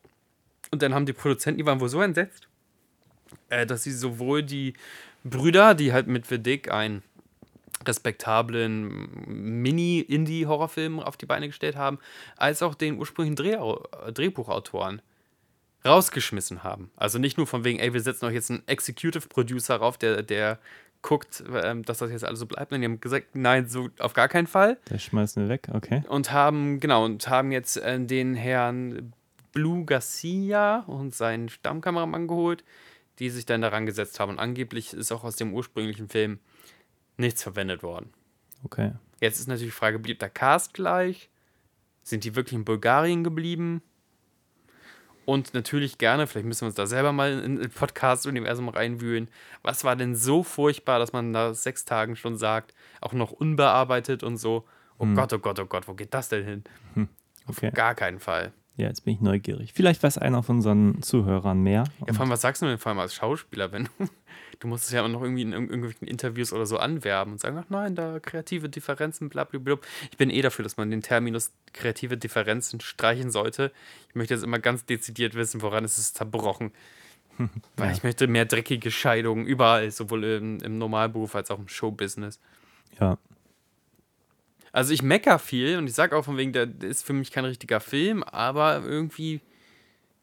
[0.70, 2.48] Und dann haben die Produzenten, die waren wohl so entsetzt,
[3.48, 4.74] äh, dass sie sowohl die
[5.24, 7.02] Brüder, die halt mit Vedic einen
[7.86, 11.98] respektablen Mini-Indie-Horrorfilm auf die Beine gestellt haben,
[12.36, 15.02] als auch den ursprünglichen Drehau Drehbuchautoren
[15.84, 16.90] rausgeschmissen haben.
[16.96, 20.22] Also nicht nur von wegen, ey, wir setzen euch jetzt einen Executive Producer rauf, der,
[20.22, 20.58] der
[21.02, 22.72] guckt, ähm, dass das jetzt alles so bleibt.
[22.72, 24.78] Und die haben gesagt, nein, so auf gar keinen Fall.
[24.88, 26.02] Der schmeißen wir weg, okay.
[26.08, 29.12] Und haben, genau, und haben jetzt äh, den Herrn
[29.52, 32.64] Blue Garcia und seinen Stammkameramann geholt,
[33.18, 34.30] die sich dann daran gesetzt haben.
[34.30, 36.38] Und angeblich ist auch aus dem ursprünglichen Film
[37.16, 38.12] nichts verwendet worden.
[38.64, 38.92] Okay.
[39.20, 41.30] Jetzt ist natürlich die Frage, blieb der Cast gleich?
[42.02, 43.82] Sind die wirklich in Bulgarien geblieben?
[45.24, 49.28] Und natürlich gerne, vielleicht müssen wir uns da selber mal in in Podcast-Universum reinwühlen.
[49.62, 54.22] Was war denn so furchtbar, dass man nach sechs Tagen schon sagt, auch noch unbearbeitet
[54.22, 54.64] und so,
[54.98, 56.64] oh Gott, oh Gott, oh Gott, wo geht das denn hin?
[57.46, 57.68] Okay.
[57.68, 58.52] Auf gar keinen Fall.
[58.76, 59.72] Ja, jetzt bin ich neugierig.
[59.74, 61.84] Vielleicht weiß einer von unseren Zuhörern mehr.
[62.06, 64.08] Ja, vor allem, was sagst du denn vor allem als Schauspieler, wenn du,
[64.62, 67.38] du musst es ja auch noch irgendwie in irg- irgendwelchen Interviews oder so anwerben und
[67.40, 69.76] sagen, ach nein, da kreative Differenzen, blablabla.
[70.10, 73.72] Ich bin eh dafür, dass man den Terminus kreative Differenzen streichen sollte.
[74.08, 76.70] Ich möchte jetzt immer ganz dezidiert wissen, woran ist es zerbrochen.
[77.76, 77.92] Weil Ja.
[77.92, 82.38] ich möchte mehr dreckige Scheidungen überall, sowohl im, im Normalberuf als auch im Showbusiness.
[83.00, 83.18] Ja.
[84.70, 87.44] Also ich mecker viel und ich sage auch von wegen, der ist für mich kein
[87.44, 89.40] richtiger Film, aber irgendwie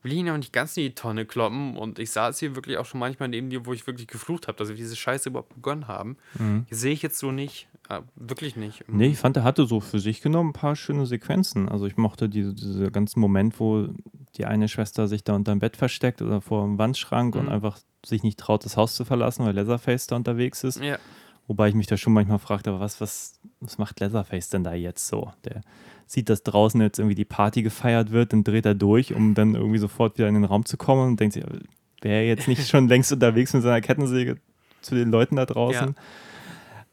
[0.02, 2.78] will ich ihn auch nicht ganz in die Tonne kloppen und ich saß hier wirklich
[2.78, 5.54] auch schon manchmal neben dir, wo ich wirklich geflucht habe, dass wir diese Scheiße überhaupt
[5.56, 6.18] begonnen haben.
[6.38, 6.66] Mhm.
[6.70, 7.68] Sehe ich jetzt so nicht.
[7.90, 8.84] Ah, wirklich nicht.
[8.88, 11.68] Nee, ich fand, er hatte so für sich genommen ein paar schöne Sequenzen.
[11.68, 13.90] Also ich mochte diese, diese ganzen Moment, wo
[14.38, 17.42] die eine Schwester sich da unterm Bett versteckt oder vor dem Wandschrank Mhm.
[17.42, 20.82] und einfach sich nicht traut, das Haus zu verlassen, weil Leatherface da unterwegs ist.
[20.82, 20.98] Ja.
[21.50, 24.76] Wobei ich mich da schon manchmal fragte, aber was, was, was macht Leatherface denn da
[24.76, 25.34] jetzt so?
[25.46, 25.62] Der
[26.06, 29.56] sieht, dass draußen jetzt irgendwie die Party gefeiert wird, dann dreht er durch, um dann
[29.56, 31.44] irgendwie sofort wieder in den Raum zu kommen und denkt sich,
[32.04, 34.38] wäre er jetzt nicht schon längst unterwegs mit seiner Kettensäge
[34.82, 35.96] zu den Leuten da draußen?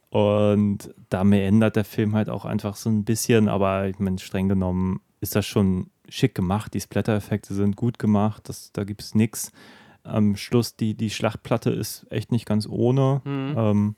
[0.09, 4.48] Und damit ändert der Film halt auch einfach so ein bisschen, aber ich meine, streng
[4.48, 6.72] genommen ist das schon schick gemacht.
[6.72, 9.52] Die Splatter-Effekte sind gut gemacht, das, da gibt es nichts.
[10.02, 13.20] Am Schluss, die, die Schlachtplatte ist echt nicht ganz ohne.
[13.24, 13.54] Mhm.
[13.59, 13.96] Ähm,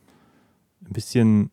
[0.85, 1.51] ein bisschen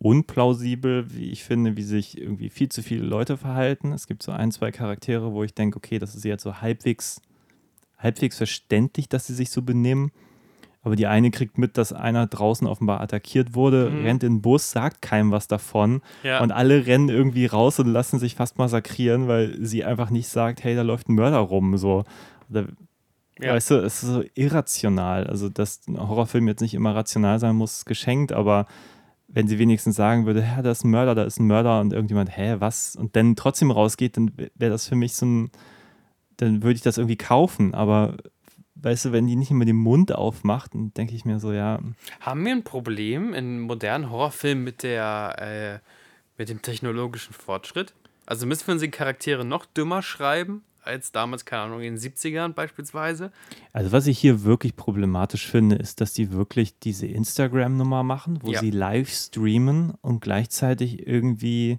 [0.00, 3.92] unplausibel, wie ich finde, wie sich irgendwie viel zu viele Leute verhalten.
[3.92, 7.20] Es gibt so ein, zwei Charaktere, wo ich denke, okay, das ist jetzt so halbwegs,
[7.98, 10.12] halbwegs verständlich, dass sie sich so benehmen.
[10.82, 14.04] Aber die eine kriegt mit, dass einer draußen offenbar attackiert wurde, Mhm.
[14.04, 16.00] rennt in den Bus, sagt keinem was davon.
[16.22, 16.40] Ja.
[16.40, 20.62] Und alle rennen irgendwie raus und lassen sich fast massakrieren, weil sie einfach nicht sagt,
[20.62, 21.76] hey, da läuft ein Mörder rum.
[21.76, 22.04] So.
[22.48, 22.68] Oder,
[23.40, 23.54] Ja.
[23.54, 25.26] Weißt du, es ist so irrational.
[25.26, 28.66] Also, dass ein Horrorfilm jetzt nicht immer rational sein muss, geschenkt, aber
[29.28, 31.92] wenn sie wenigstens sagen würde, ja, da ist ein Mörder, da ist ein Mörder und
[31.92, 32.96] irgendjemand, hä, was?
[32.96, 35.50] Und dann trotzdem rausgeht, dann wäre das für mich so ein,
[36.38, 37.74] dann würde ich das irgendwie kaufen.
[37.74, 38.16] Aber
[38.76, 41.78] weißt du, wenn die nicht immer den Mund aufmacht, dann denke ich mir so, ja,
[42.20, 45.86] Haben wir ein Problem in modernen Horrorfilmen mit der äh,
[46.38, 47.92] mit dem technologischen Fortschritt?
[48.24, 52.54] Also müssen wir unsere Charaktere noch dümmer schreiben als damals, keine Ahnung, in den 70ern
[52.54, 53.30] beispielsweise?
[53.72, 58.50] Also was ich hier wirklich problematisch finde, ist, dass die wirklich diese Instagram-Nummer machen, wo
[58.50, 58.60] Ja.
[58.60, 61.76] sie live streamen und gleichzeitig irgendwie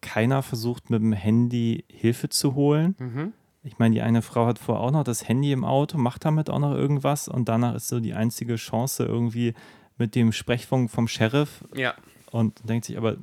[0.00, 2.94] keiner versucht mit dem Handy Hilfe zu holen.
[2.98, 3.32] Mhm.
[3.64, 6.50] Ich meine, die eine Frau hat vorher auch noch das Handy im Auto, macht damit
[6.50, 9.54] auch noch irgendwas und danach ist so die einzige Chance irgendwie
[9.98, 11.94] mit dem Sprechfunk vom Sheriff Ja.
[12.32, 13.16] und denkt sich aber,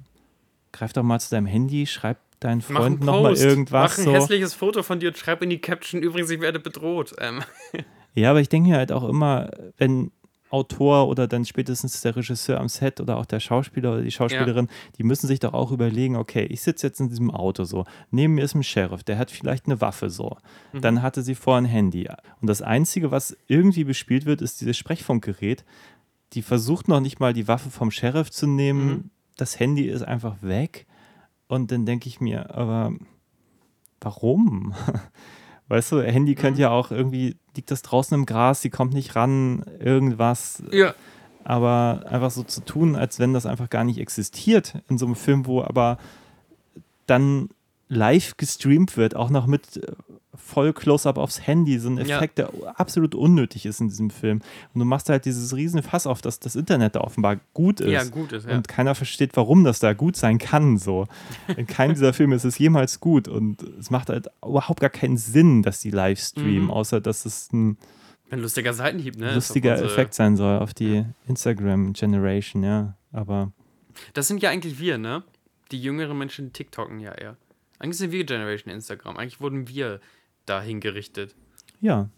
[0.72, 3.92] greif doch mal zu deinem Handy, schreib deinen Freunden nochmal irgendwas.
[3.92, 4.14] Mach ein so.
[4.14, 7.14] hässliches Foto von dir und schreib in die Caption, übrigens, ich werde bedroht.
[7.20, 7.42] Ähm,
[8.16, 10.12] Ja, aber ich denke mir halt auch immer, wenn
[10.50, 14.68] Autor oder dann spätestens der Regisseur am Set oder auch der Schauspieler oder die Schauspielerin,
[14.98, 18.34] die müssen sich doch auch überlegen, okay, ich sitze jetzt in diesem Auto so, neben
[18.34, 20.38] mir ist ein Sheriff, der hat vielleicht eine Waffe so,
[20.74, 22.10] dann hatte sie vor ein Handy.
[22.42, 25.64] Und das Einzige, was irgendwie bespielt wird, ist dieses Sprechfunkgerät.
[26.34, 29.10] Die versucht noch nicht mal die Waffe vom Sheriff zu nehmen, Mhm.
[29.38, 30.88] das Handy ist einfach weg.
[31.50, 32.94] Und dann denke ich mir, aber
[34.00, 34.74] warum?
[35.68, 36.62] Weißt du, Handy könnte Mhm.
[36.62, 40.64] ja auch irgendwie, liegt das draußen im Gras, sie kommt nicht ran, irgendwas.
[40.72, 40.94] ja.
[41.44, 45.16] Aber einfach so zu tun, als wenn das einfach gar nicht existiert in so einem
[45.16, 45.98] Film, wo aber
[47.08, 47.50] dann
[47.88, 49.94] live gestreamt wird, auch noch mit äh,
[50.50, 52.18] voll Close-Up aufs Handy, so ein Ja.
[52.18, 54.42] Effekt, der absolut unnötig ist in diesem Film.
[54.74, 57.92] Und du machst halt dieses riesen Fass auf, dass das Internet da offenbar gut ist.
[57.92, 58.56] ja, gut ist, ja.
[58.56, 60.78] Und keiner versteht, warum das da gut sein kann.
[60.78, 61.08] So.
[61.56, 63.28] In keinem dieser Filme ist es jemals gut.
[63.28, 66.72] Und es macht halt überhaupt gar keinen Sinn, dass die live streamen, Mhm.
[66.72, 67.78] außer dass es ein
[68.32, 69.34] Ein lustiger Seitenhieb, ne?
[69.34, 72.96] lustiger unsere- Effekt sein soll auf die Instagram-Generation, ja.
[73.12, 73.52] Aber
[74.14, 75.24] Das sind ja eigentlich wir, ne?
[75.72, 77.38] Die jüngeren Menschen TikToken ja eher.
[77.80, 79.18] Eigentlich sind wir Generation Instagram.
[79.18, 80.00] Eigentlich wurden wir
[80.50, 81.36] dahin gerichtet.
[81.80, 82.10] ja,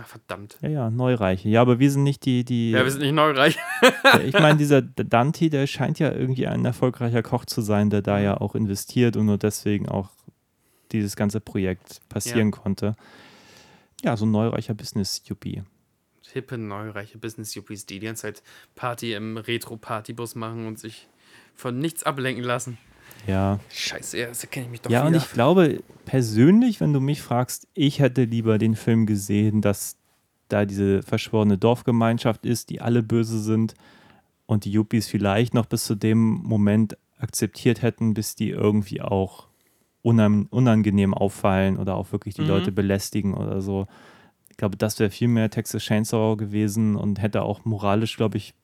[0.00, 0.56] Ach, verdammt.
[0.62, 1.48] ja, ja, Neureiche.
[1.48, 2.70] Ja, aber wir sind nicht die, die.
[2.70, 3.58] Ja, wir sind nicht neureich.
[4.24, 8.20] ich meine, dieser Dante, der scheint ja irgendwie ein erfolgreicher Koch zu sein, der da
[8.20, 10.10] ja auch investiert und nur deswegen auch
[10.92, 12.94] dieses ganze Projekt passieren konnte.
[14.02, 15.62] Ja, so ein neureicher Business-Yuppie.
[16.32, 18.42] Hippe, neureiche Business-Yuppies, die die ganze Zeit
[18.76, 21.08] Party im Retro-Partybus machen und sich
[21.54, 22.78] von nichts ablenken lassen.
[23.26, 23.58] Ja.
[23.72, 25.18] Scheiße, ja, das erkenne ich mich doch Ja, und wieder.
[25.22, 29.96] ich glaube, persönlich, wenn du mich fragst, ich hätte lieber den Film gesehen, dass
[30.48, 33.74] da diese verschworene Dorfgemeinschaft ist, die alle böse sind
[34.46, 39.46] und die Yuppies vielleicht noch bis zu dem Moment akzeptiert hätten, bis die irgendwie auch
[40.02, 42.48] unang unangenehm auffallen oder auch wirklich die Mhm.
[42.48, 43.86] Leute belästigen oder so.
[44.48, 48.54] Ich glaube, das wäre viel mehr Texas Chainsaw gewesen und hätte auch moralisch, glaube ich,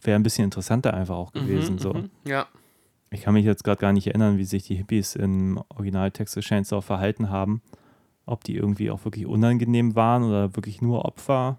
[0.00, 1.74] wäre ein bisschen interessanter einfach auch gewesen.
[1.74, 1.92] Mhm, so.
[1.92, 2.10] mhm.
[2.26, 2.46] Ja,
[3.10, 6.44] Ich kann mich jetzt gerade gar nicht erinnern, wie sich die Hippies im Original Texas
[6.44, 7.62] Chainsaw verhalten haben.
[8.26, 11.58] Ob die irgendwie auch wirklich unangenehm waren oder wirklich nur Opfer.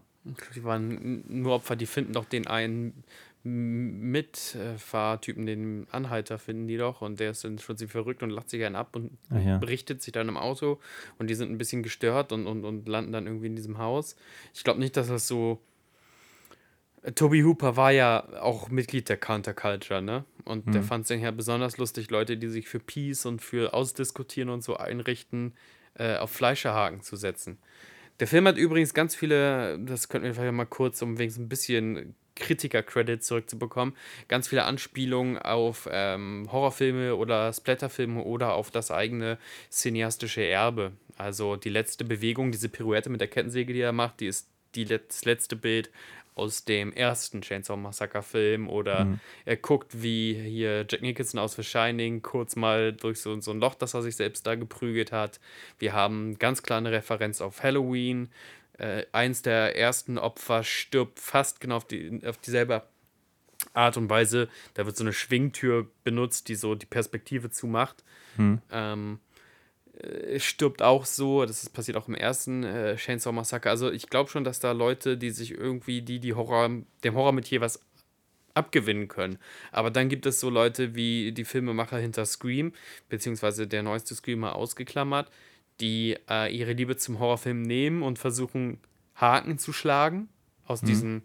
[0.55, 3.03] die waren nur Opfer, die finden doch den einen
[3.43, 8.49] Mitfahrtypen, den Anhalter finden die doch und der ist dann schon sie verrückt und lacht
[8.49, 9.57] sich einen ab und Ah ja.
[9.57, 10.77] berichtet sich dann im Auto
[11.17, 14.15] und die sind ein bisschen gestört und, und, und landen dann irgendwie in diesem Haus.
[14.53, 15.59] Ich glaube nicht, dass das so.
[17.01, 20.25] Äh, Toby Hooper war ja auch Mitglied der Counterculture, ne?
[20.49, 20.85] Und der Mhm.
[20.85, 24.77] fand es ja besonders lustig, Leute, die sich für Peace und für Ausdiskutieren und so
[24.77, 25.53] einrichten,
[25.93, 27.59] äh, auf Fleischerhaken zu setzen.
[28.19, 31.49] Der Film hat übrigens ganz viele, das könnten wir vielleicht mal kurz, um wenigstens ein
[31.49, 33.95] bisschen Kritiker-Credit zurückzubekommen.
[34.27, 39.37] Ganz viele Anspielungen auf ähm, Horrorfilme oder Splatterfilme oder auf das eigene
[39.69, 40.93] cineastische Erbe.
[41.17, 44.85] Also die letzte Bewegung, diese Pirouette mit der Kettensäge, die er macht, die ist die,
[44.85, 45.89] das letzte Bild
[46.36, 49.19] aus dem ersten Chainsaw Massacre Film oder mhm.
[49.45, 53.59] er guckt, wie hier Jack Nicholson aus The Shining kurz mal durch so, so ein
[53.59, 55.39] Loch, das er sich selbst da geprügelt hat.
[55.77, 58.30] Wir haben ganz klar eine Referenz auf Halloween.
[58.77, 62.84] Äh, eins der ersten Opfer stirbt fast genau auf, die, auf dieselbe
[63.73, 64.47] Art und Weise.
[64.73, 68.03] Da wird so eine Schwingtür benutzt, die so die Perspektive zumacht.
[68.38, 68.61] Mhm.
[68.71, 69.19] Ähm,
[69.99, 71.45] äh, stirbt auch so.
[71.45, 73.69] Das ist passiert auch im ersten äh, Chainsaw Massacre.
[73.69, 76.69] Also ich glaube schon, dass da Leute, die sich irgendwie, die, die Horror,
[77.03, 77.79] dem Horror mit hier was
[78.53, 79.37] abgewinnen können.
[79.71, 82.73] Aber dann gibt es so Leute wie die Filmemacher hinter Scream,
[83.07, 85.29] beziehungsweise der neueste Screamer ausgeklammert,
[85.79, 88.79] die äh, ihre Liebe zum Horrorfilm nehmen und versuchen,
[89.15, 90.29] Haken zu schlagen
[90.65, 90.87] aus, mhm.
[90.87, 91.21] diesen,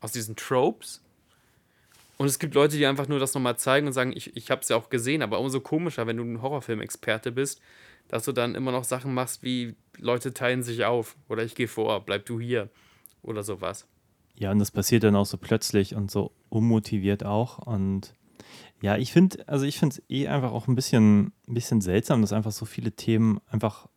[0.00, 1.02] aus diesen Tropes.
[2.16, 4.62] Und es gibt Leute, die einfach nur das nochmal zeigen und sagen, ich, ich habe
[4.62, 7.60] es ja auch gesehen, aber umso komischer, wenn du ein Horrorfilm-Experte bist,
[8.08, 11.68] dass du dann immer noch Sachen machst wie Leute teilen sich auf oder ich gehe
[11.68, 12.68] vor, bleib du hier
[13.22, 13.86] oder sowas.
[14.36, 17.58] Ja, und das passiert dann auch so plötzlich und so unmotiviert auch.
[17.58, 18.14] Und
[18.82, 22.20] ja, ich finde, also ich finde es eh einfach auch ein bisschen, ein bisschen seltsam,
[22.20, 23.88] dass einfach so viele Themen einfach,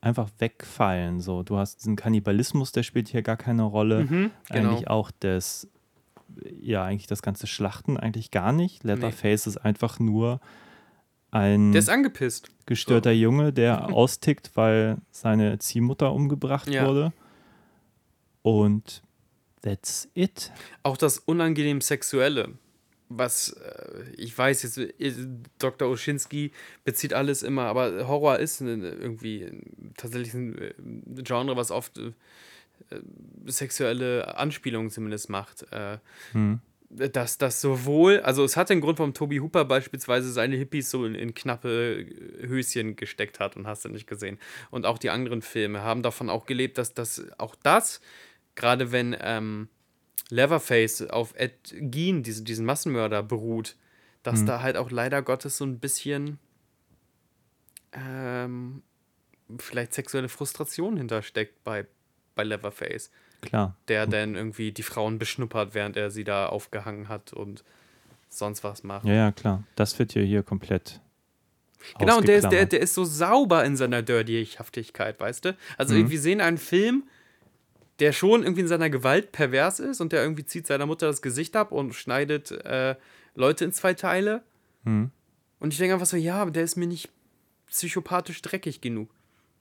[0.00, 1.20] einfach wegfallen.
[1.20, 4.04] So, du hast diesen Kannibalismus, der spielt hier gar keine Rolle.
[4.04, 4.70] Mhm, genau.
[4.70, 5.68] Eigentlich auch das,
[6.60, 8.82] ja, eigentlich das ganze Schlachten eigentlich gar nicht.
[8.82, 9.50] Letterface nee.
[9.50, 10.40] ist einfach nur
[11.36, 12.48] ein der ist angepisst.
[12.66, 13.16] gestörter so.
[13.16, 16.86] Junge, der austickt, weil seine Ziehmutter umgebracht ja.
[16.86, 17.12] wurde.
[18.42, 19.02] Und
[19.62, 20.52] that's it.
[20.82, 22.54] Auch das unangenehm Sexuelle,
[23.08, 25.12] was äh, ich weiß, jetzt äh,
[25.58, 25.88] Dr.
[25.88, 26.52] Oschinski
[26.84, 29.50] bezieht alles immer, aber Horror ist irgendwie
[29.96, 30.74] tatsächlich ein äh,
[31.22, 32.00] Genre, was oft
[33.46, 35.66] sexuelle Anspielungen zumindest macht.
[36.32, 40.90] Hm dass das sowohl, also es hat den Grund, warum Toby Hooper beispielsweise seine Hippies
[40.90, 42.06] so in, in, knappe
[42.40, 44.38] Höschen gesteckt hat und hast du nicht gesehen.
[44.70, 48.00] Und auch die anderen Filme haben davon auch gelebt, dass das auch das,
[48.54, 49.68] gerade wenn ähm,
[50.30, 53.76] Leatherface auf Ed Gein, diese, diesen Massenmörder, beruht,
[54.22, 54.46] dass mhm.
[54.46, 56.38] da halt auch leider Gottes so ein bisschen
[57.92, 58.82] ähm,
[59.58, 61.86] vielleicht sexuelle Frustration hintersteckt bei,
[62.34, 63.10] bei Leatherface.
[63.46, 63.76] Klar.
[63.88, 67.64] Der dann irgendwie die Frauen beschnuppert, während er sie da aufgehangen hat und
[68.28, 69.06] sonst was macht.
[69.06, 69.62] Ja, ja, klar.
[69.76, 71.00] Das wird ja hier komplett.
[71.98, 75.56] Genau, und der ist, der, der ist so sauber in seiner Dirtyhaftigkeit, weißt du?
[75.78, 76.10] Also mhm.
[76.10, 77.04] wir sehen einen Film,
[78.00, 81.22] der schon irgendwie in seiner Gewalt pervers ist und der irgendwie zieht seiner Mutter das
[81.22, 82.96] Gesicht ab und schneidet äh,
[83.34, 84.42] Leute in zwei Teile.
[84.84, 85.10] Mhm.
[85.60, 87.08] Und ich denke einfach so, ja, aber der ist mir nicht
[87.68, 89.08] psychopathisch dreckig genug.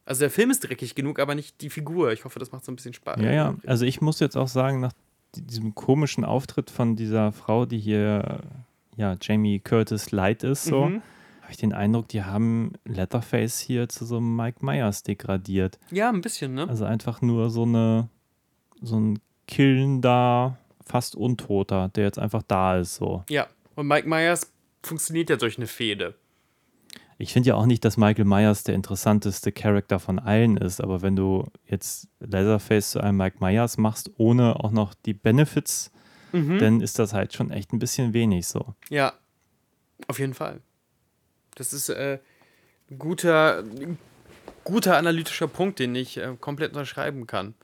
[0.05, 2.11] Also der Film ist dreckig genug, aber nicht die Figur.
[2.11, 3.21] Ich hoffe, das macht so ein bisschen Spaß.
[3.21, 3.55] Ja, ja.
[3.65, 4.93] Also ich muss jetzt auch sagen, nach
[5.35, 8.41] diesem komischen Auftritt von dieser Frau, die hier
[8.95, 11.01] ja Jamie Curtis Light ist, so, mhm.
[11.41, 15.79] habe ich den Eindruck, die haben Letterface hier zu so einem Mike Myers degradiert.
[15.91, 16.69] Ja, ein bisschen, ne?
[16.69, 18.09] Also einfach nur so eine
[18.81, 23.23] so ein killender, fast Untoter, der jetzt einfach da ist, so.
[23.29, 23.47] Ja.
[23.75, 24.51] Und Mike Myers
[24.83, 26.15] funktioniert ja durch eine Fehde.
[27.17, 31.01] Ich finde ja auch nicht, dass Michael Myers der interessanteste Charakter von allen ist, aber
[31.01, 35.91] wenn du jetzt Leatherface zu einem Mike Myers machst, ohne auch noch die Benefits,
[36.33, 36.57] mhm.
[36.59, 38.75] dann ist das halt schon echt ein bisschen wenig so.
[38.89, 39.13] Ja,
[40.07, 40.59] auf jeden Fall.
[41.55, 42.19] Das ist äh,
[42.91, 43.63] ein guter,
[44.65, 47.55] guter analytischer Punkt, den ich äh, komplett unterschreiben kann.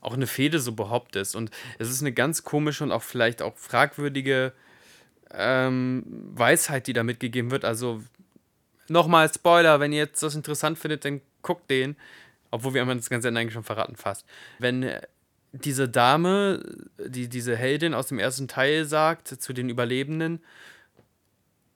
[0.00, 1.34] Auch eine Fehde so behauptest.
[1.34, 4.52] Und es ist eine ganz komische und auch vielleicht auch fragwürdige
[5.32, 7.64] ähm, Weisheit, die da mitgegeben wird.
[7.64, 8.00] Also
[8.90, 11.96] nochmal Spoiler, wenn ihr jetzt das interessant findet, dann guckt den.
[12.50, 14.26] Obwohl wir haben das ganze Ende eigentlich schon verraten fast.
[14.58, 15.00] Wenn äh,
[15.52, 16.62] diese Dame,
[16.98, 20.42] die diese Heldin aus dem ersten Teil sagt zu den Überlebenden,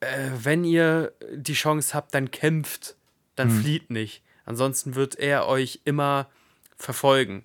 [0.01, 2.97] äh, wenn ihr die Chance habt, dann kämpft,
[3.37, 3.61] dann hm.
[3.61, 4.23] flieht nicht.
[4.45, 6.29] Ansonsten wird er euch immer
[6.77, 7.45] verfolgen.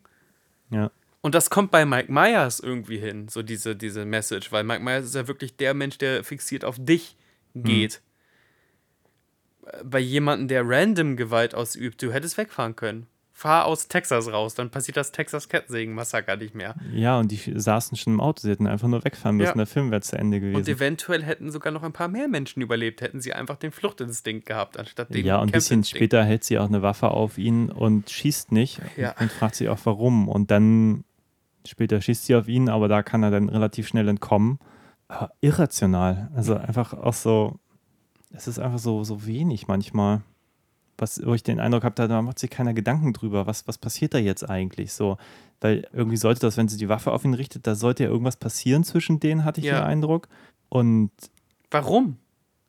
[0.71, 0.91] Ja.
[1.21, 5.05] Und das kommt bei Mike Myers irgendwie hin, so diese, diese Message, weil Mike Myers
[5.05, 7.15] ist ja wirklich der Mensch, der fixiert auf dich
[7.53, 7.63] hm.
[7.63, 7.93] geht.
[7.95, 8.08] Hm
[9.83, 13.07] bei jemandem, der random Gewalt ausübt, du hättest wegfahren können.
[13.31, 16.75] Fahr aus Texas raus, dann passiert das Texas Kettensägen-Massaker nicht mehr.
[16.93, 19.55] Ja, und die saßen schon im Auto, sie hätten einfach nur wegfahren müssen, ja.
[19.55, 20.57] der Film wäre zu Ende gewesen.
[20.57, 24.45] Und eventuell hätten sogar noch ein paar mehr Menschen überlebt, hätten sie einfach den Fluchtinstinkt
[24.45, 27.71] gehabt, anstatt den Ja, und ein bisschen später hält sie auch eine Waffe auf ihn
[27.71, 29.15] und schießt nicht ja.
[29.17, 30.27] und fragt sich auch warum.
[30.27, 31.05] Und dann
[31.65, 34.59] später schießt sie auf ihn, aber da kann er dann relativ schnell entkommen.
[35.07, 37.57] Aber irrational, also einfach auch so,
[38.31, 40.21] es ist einfach so, so wenig manchmal.
[40.97, 44.13] was, wo ich den Eindruck habe, da macht sich keiner Gedanken drüber, was, was passiert
[44.13, 45.17] da jetzt eigentlich so.
[45.61, 48.35] Weil irgendwie sollte das, wenn sie die Waffe auf ihn richtet, da sollte ja irgendwas
[48.35, 49.79] passieren zwischen denen, hatte ich Ja.
[49.79, 50.27] den Eindruck.
[50.67, 51.11] Und
[51.71, 52.17] Warum?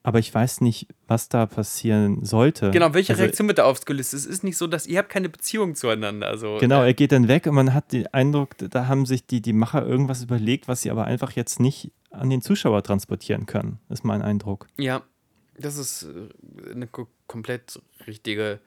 [0.05, 2.71] aber ich weiß nicht, was da passieren sollte.
[2.71, 4.15] Genau, welche Also, Reaktion wird da ausgelöst?
[4.15, 6.29] Es ist nicht so, dass ihr habt keine Beziehung zueinander.
[6.29, 9.27] Also, Genau, äh, er geht dann weg und man hat den Eindruck, da haben sich
[9.27, 13.47] die, die Macher irgendwas überlegt, was sie aber einfach jetzt nicht an den Zuschauer transportieren
[13.47, 14.69] können, ist mein Eindruck.
[14.79, 15.03] Ja,
[15.61, 18.61] das ist äh, eine ko- komplett richtige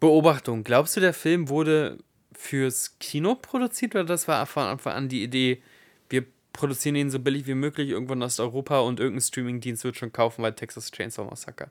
[0.00, 0.64] Beobachtung.
[0.64, 1.98] Glaubst du, der Film wurde
[2.32, 5.62] fürs Kino produziert oder das war von Anfang an die Idee,
[6.08, 10.12] wir produzieren ihn so billig wie möglich irgendwo in Osteuropa und irgendein Streamingdienst wird schon
[10.12, 11.70] kaufen, weil Texas Chainsaw Massacre.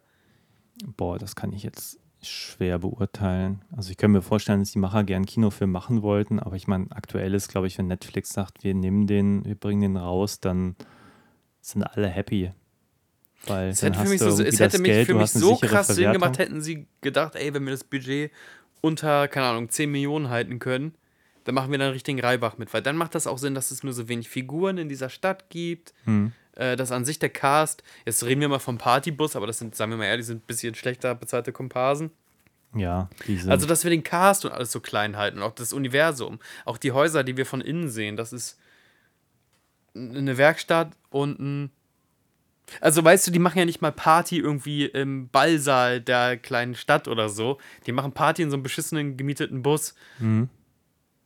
[0.96, 3.62] Boah, das kann ich jetzt schwer beurteilen.
[3.76, 6.88] Also ich kann mir vorstellen, dass die Macher gern Kinofilm machen wollten, aber ich meine,
[6.92, 10.76] aktuell ist, glaube ich, wenn Netflix sagt, wir nehmen den, wir bringen den raus, dann
[11.62, 12.52] sind alle happy.
[13.46, 16.12] Weil Es hätte für mich, so, es hätte mich Geld, für mich so krass Sinn
[16.12, 18.32] gemacht, hätten sie gedacht, ey, wenn wir das Budget
[18.82, 20.96] unter, keine Ahnung, 10 Millionen halten können,
[21.46, 22.74] dann machen wir da einen richtigen Reibach mit.
[22.74, 25.50] Weil dann macht das auch Sinn, dass es nur so wenig Figuren in dieser Stadt
[25.50, 25.94] gibt.
[26.04, 26.34] Hm.
[26.58, 29.76] Äh, dass an sich der Cast, jetzt reden wir mal vom Partybus, aber das sind,
[29.76, 32.10] sagen wir mal ehrlich, sind ein bisschen schlechter bezahlte Komparsen.
[32.76, 33.50] Ja, diese.
[33.52, 36.78] Also, dass wir den Cast und alles so klein halten und auch das Universum, auch
[36.78, 38.58] die Häuser, die wir von innen sehen, das ist
[39.96, 41.72] eine Werkstatt und ein.
[42.82, 47.08] Also, weißt du, die machen ja nicht mal Party irgendwie im Ballsaal der kleinen Stadt
[47.08, 47.58] oder so.
[47.86, 49.96] Die machen Party in so einem beschissenen gemieteten Bus.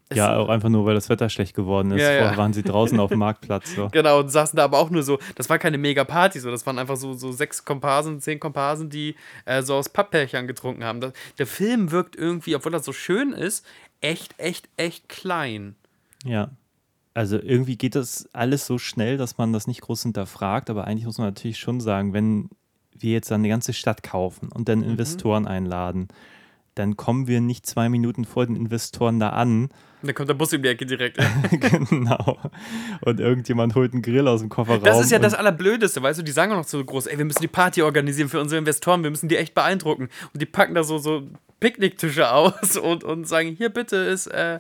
[0.10, 2.02] Es- ja, auch einfach nur, weil das Wetter schlecht geworden ist.
[2.02, 2.20] Ja, ja.
[2.20, 3.74] Vorher waren sie draußen auf dem Marktplatz.
[3.76, 3.88] So.
[3.92, 6.78] Genau, und saßen da aber auch nur so, das war keine Mega-Party, so, das waren
[6.80, 9.16] einfach so, so sechs Komparsen, zehn Komparsen, die
[9.46, 11.00] äh, so aus Papppärchern getrunken haben.
[11.00, 13.66] Das, der Film wirkt irgendwie, obwohl er so schön ist,
[14.02, 15.76] echt, echt, echt klein.
[16.26, 16.50] Ja.
[17.14, 21.06] Also irgendwie geht das alles so schnell, dass man das nicht groß hinterfragt, aber eigentlich
[21.06, 22.50] muss man natürlich schon sagen, wenn
[22.98, 26.08] wir jetzt dann eine ganze Stadt kaufen und dann Investoren einladen,
[26.76, 29.64] dann kommen wir nicht zwei Minuten vor den Investoren da an.
[29.64, 29.72] Und
[30.08, 31.18] dann kommt der Bus um die Ecke direkt.
[31.52, 32.40] genau.
[33.02, 34.84] Und irgendjemand holt einen Grill aus dem Kofferraum.
[34.84, 37.26] Das ist ja das Allerblödeste, weißt du, die sagen auch noch so groß, ey, wir
[37.26, 40.10] müssen die Party organisieren für unsere Investoren, wir müssen die echt beeindrucken.
[40.34, 41.28] Und die packen da so, so
[41.60, 44.60] Picknicktische aus und, und sagen, hier bitte ist äh,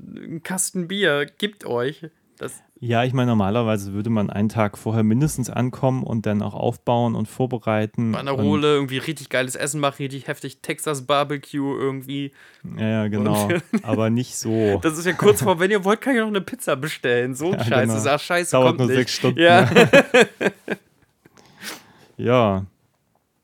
[0.00, 2.06] ein Kasten Bier, gibt euch.
[2.38, 6.54] Das, Ja, ich meine, normalerweise würde man einen Tag vorher mindestens ankommen und dann auch
[6.54, 8.12] aufbauen und vorbereiten.
[8.12, 12.32] Banderole, irgendwie richtig geiles Essen machen, richtig heftig Texas Barbecue irgendwie.
[12.76, 13.48] Ja, ja, genau.
[13.82, 14.78] aber nicht so.
[14.82, 17.34] Das ist ja kurz vor, wenn ihr wollt, kann ich noch eine Pizza bestellen.
[17.36, 17.80] So ein Ja, Scheiß.
[17.82, 17.94] genau.
[17.94, 18.96] Das ist ach, scheiße, Dauert kommt nur nicht.
[18.96, 19.38] sechs Stunden.
[19.40, 19.70] Ja.
[22.16, 22.66] Ja,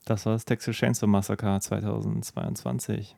[0.04, 3.16] das war das Texas Chainsaw Massacre 2022.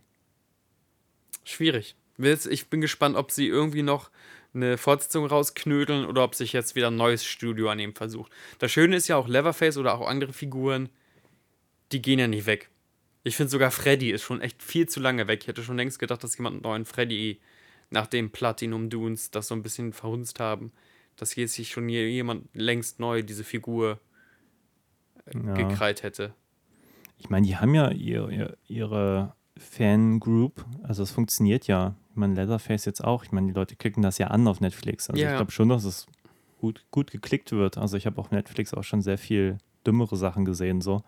[1.45, 1.97] Schwierig.
[2.23, 4.11] Ich bin gespannt, ob sie irgendwie noch
[4.53, 8.33] eine Fortsetzung rausknödeln oder ob sich jetzt wieder ein neues Studio an ihm versucht.
[8.59, 10.89] Das Schöne ist ja auch Leatherface oder auch andere Figuren,
[11.93, 12.69] die gehen ja nicht weg.
[13.23, 15.41] Ich finde sogar Freddy ist schon echt viel zu lange weg.
[15.43, 17.39] Ich hätte schon längst gedacht, dass jemand einen neuen Freddy
[17.91, 20.73] nach dem Platinum Dunes das so ein bisschen verhunzt haben,
[21.17, 24.01] dass jetzt sich schon je- jemand längst neu diese Figur
[25.27, 25.55] äh, Ja.
[25.55, 26.35] gekreit hätte.
[27.19, 31.95] Ich meine, die haben ja ihr, ihr, ihre Fangroup, also es funktioniert ja.
[32.11, 33.25] Ich meine, Leatherface jetzt auch.
[33.25, 35.09] Ich meine, die Leute klicken das ja an auf Netflix.
[35.11, 36.07] Also Ja, ich glaube schon, dass es
[36.59, 37.79] gut, gut geklickt wird.
[37.79, 40.81] Also ich habe auf Netflix auch schon sehr viel dümmere Sachen gesehen.
[40.81, 41.03] So.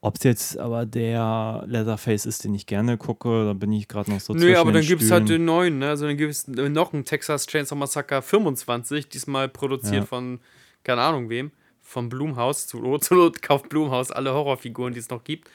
[0.00, 4.10] Ob es jetzt aber der Leatherface ist, den ich gerne gucke, da bin ich gerade
[4.10, 5.90] noch so Nö, zwischen aber dann gibt es halt den neuen, ne?
[5.90, 10.06] Also dann gibt es noch einen Texas Chainsaw Massacre 25, diesmal produziert Ja.
[10.06, 10.40] von,
[10.82, 11.52] keine Ahnung wem,
[11.82, 12.66] vom Blumhaus.
[12.66, 15.48] Zu Not, zu Not kauft Blumhaus alle Horrorfiguren, die es noch gibt.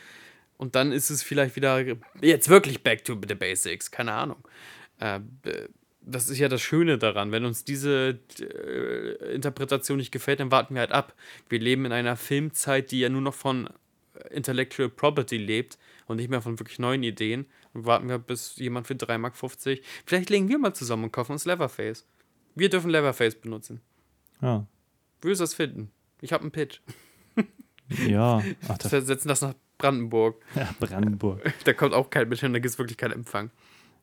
[0.57, 1.83] Und dann ist es vielleicht wieder
[2.21, 4.43] jetzt wirklich back to the basics, keine Ahnung.
[4.99, 5.19] Äh,
[6.01, 7.31] das ist ja das Schöne daran.
[7.31, 11.13] Wenn uns diese äh, Interpretation nicht gefällt, dann warten wir halt ab.
[11.49, 13.67] Wir leben in einer Filmzeit, die ja nur noch von
[14.15, 15.77] äh, Intellectual Property lebt
[16.07, 17.45] und nicht mehr von wirklich neuen Ideen.
[17.73, 19.35] Und warten wir, bis jemand für 3,50 Mark.
[20.05, 22.05] Vielleicht legen wir mal zusammen und kaufen uns Leatherface.
[22.55, 23.81] Wir dürfen Leatherface benutzen.
[24.41, 24.65] Ja,
[25.21, 25.91] Würdest du das finden?
[26.21, 26.79] Ich habe einen Pitch.
[28.07, 28.43] ja.
[28.67, 30.41] Ach, das, Wir setzen das nach Brandenburg.
[30.55, 31.41] ja, Brandenburg.
[31.65, 33.51] Da kommt auch kein mit hin, da gibt es wirklich keinen Empfang.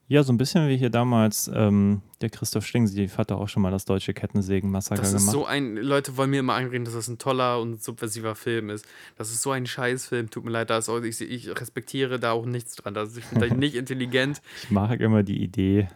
[0.06, 3.62] Ja, so ein bisschen wie hier damals ähm, der Christoph Schlingensief hat da auch schon
[3.62, 5.32] mal das deutsche Kettensägen-Massaker Das ist gemacht.
[5.32, 5.76] so ein.
[5.76, 8.84] Leute wollen mir immer einreden, dass das ein toller und subversiver Film ist.
[9.16, 10.28] Das ist so ein Scheißfilm.
[10.28, 12.94] Tut mir leid, da ist auch, ich, ich respektiere da auch nichts dran.
[12.98, 14.42] Also ich finde nicht intelligent.
[14.64, 15.88] ich mag immer die Idee.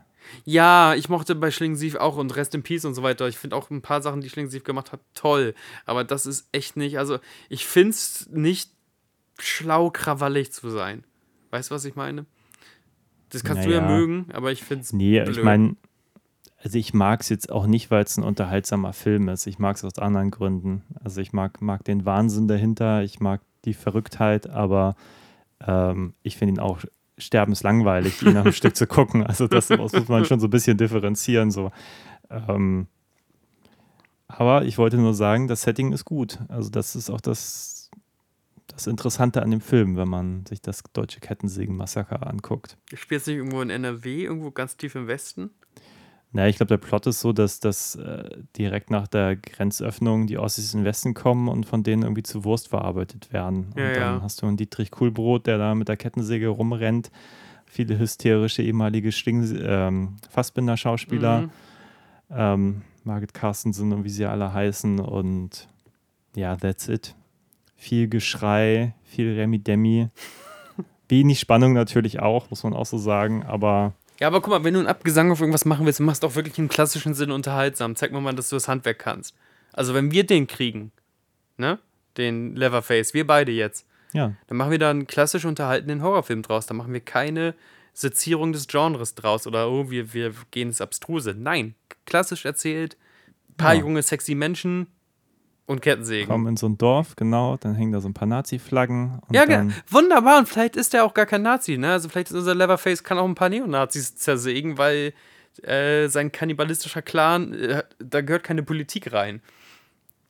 [0.46, 3.28] Ja, ich mochte bei Schlingensief auch und Rest in Peace und so weiter.
[3.28, 5.54] Ich finde auch ein paar Sachen, die Schlingensief gemacht hat, toll.
[5.84, 6.98] Aber das ist echt nicht.
[6.98, 7.18] Also
[7.50, 8.70] ich finde es nicht
[9.39, 11.05] schlau, krawallig zu sein.
[11.51, 12.26] Weißt du, was ich meine?
[13.30, 13.97] Das kannst du ja Naja.
[13.99, 14.93] mögen, aber ich finde es.
[14.93, 15.76] Nee, ich meine,
[16.62, 19.47] also ich mag es jetzt auch nicht, weil es ein unterhaltsamer Film ist.
[19.47, 20.82] Ich mag es aus anderen Gründen.
[21.03, 24.97] Also ich mag, mag den Wahnsinn dahinter, ich mag die Verrücktheit, aber
[25.66, 26.78] Ähm, ich finde ihn auch
[27.18, 29.26] sterbenslangweilig, ihn am Stück zu gucken.
[29.26, 31.51] Also das, das, muss man schon so ein bisschen differenzieren.
[31.51, 31.72] So.
[32.30, 32.86] Ähm,
[34.28, 36.39] aber ich wollte nur sagen, das Setting ist gut.
[36.49, 37.77] Also das ist auch das,
[38.68, 42.76] das Interessante an dem Film, wenn man sich das deutsche Kettensägen-Massaker anguckt.
[42.94, 45.50] Spielt es nicht irgendwo in NRW, irgendwo ganz tief im Westen?
[46.30, 50.36] Naja, ich glaube, der Plot ist so, dass, dass äh, direkt nach der Grenzöffnung die
[50.36, 53.72] Ossis in den Westen kommen und von denen irgendwie zu Wurst verarbeitet werden.
[53.76, 54.22] Ja, und dann ja.
[54.22, 57.10] hast du einen Dietrich Kuhlbrot, der da mit der Kettensäge rumrennt.
[57.64, 61.42] Viele hysterische ehemalige Sting ähm, Fassbinder-Schauspieler.
[61.42, 61.50] Mhm.
[62.30, 65.00] Ähm, Margit Carstensen und wie sie alle heißen.
[65.00, 65.66] Und
[66.36, 67.14] ja, that's it.
[67.78, 70.08] Viel Geschrei, viel Remi-Demi.
[71.08, 73.44] Wenig Spannung natürlich auch, muss man auch so sagen.
[73.44, 76.26] Aber Ja, aber guck mal, wenn du einen Abgesang auf irgendwas machen willst, machst du
[76.26, 77.96] auch wirklich im klassischen Sinne unterhaltsam.
[77.96, 79.34] Zeig mir mal, dass du das Handwerk kannst.
[79.72, 80.92] Also, wenn wir den kriegen,
[81.56, 81.78] ne?
[82.16, 86.66] Den Leatherface, wir beide jetzt, ja, dann machen wir da einen klassisch unterhaltenden Horrorfilm draus.
[86.66, 87.54] Da machen wir keine
[87.94, 91.34] Sezierung des Genres draus oder oh, wir, wir gehen ins Abstruse.
[91.38, 91.74] Nein,
[92.06, 92.96] klassisch erzählt,
[93.56, 93.80] paar Ja.
[93.80, 94.88] junge, sexy Menschen
[95.68, 96.28] und Kettensägen.
[96.28, 99.20] kommen in so ein Dorf, genau, dann hängen da so ein paar Nazi-Flaggen.
[99.30, 100.38] Ja, dann, wunderbar.
[100.38, 101.92] Und vielleicht ist der auch gar kein Nazi, ne?
[101.92, 105.12] Also vielleicht ist unser Leatherface kann auch ein paar Neonazis zersägen, weil
[105.62, 109.42] äh, sein kannibalistischer Clan, äh, da gehört keine Politik rein.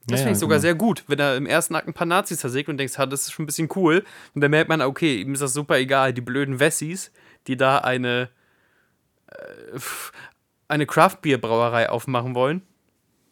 [0.06, 0.62] Das Ja, finde ich sogar genau.
[0.62, 3.22] sehr gut, wenn er im ersten Akt ein paar Nazis zersägt und denkst, ha, das
[3.22, 4.04] ist schon ein bisschen cool.
[4.34, 6.12] Und dann merkt man, okay, ihm ist das super egal.
[6.14, 7.12] Die blöden Wessis,
[7.46, 8.30] die da eine,
[9.28, 9.78] äh,
[10.66, 12.62] eine Craft-Bier-Brauerei aufmachen wollen,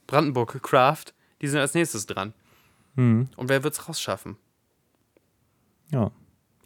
[0.06, 2.32] Brandenburg Craft, die sind als nächstes dran.
[2.94, 4.36] hm, Und wer wird's rausschaffen?
[5.90, 6.10] ja.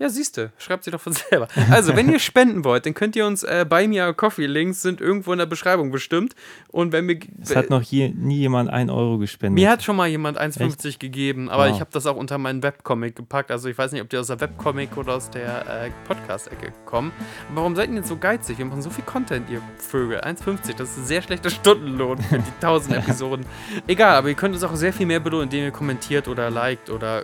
[0.01, 1.47] Ja, siehst du, schreibt sie doch von selber.
[1.71, 5.01] Also, wenn ihr spenden wollt, dann könnt ihr uns äh, bei mir Coffee Links sind
[5.03, 6.35] irgendwo in der Beschreibung bestimmt.
[6.69, 7.19] Und wenn wir.
[7.43, 9.63] Es hat noch je, nie jemand ein Euro gespendet.
[9.63, 11.75] mir hat schon mal jemand 1,50 gegeben, aber Wow.
[11.75, 13.51] ich habe das auch unter meinen Webcomic gepackt.
[13.51, 17.13] Also ich weiß nicht, ob die aus der Webcomic oder aus der äh, Podcast-Ecke kommen.
[17.51, 18.57] Aber warum seid ihr denn jetzt so geizig?
[18.57, 20.21] Wir machen so viel Content, ihr Vögel.
[20.21, 23.45] 1,50, das ist ein sehr schlechter Stundenlohn für die 1000 Episoden.
[23.87, 26.89] Egal, aber ihr könnt uns auch sehr viel mehr belohnen, indem ihr kommentiert oder liked
[26.89, 27.23] oder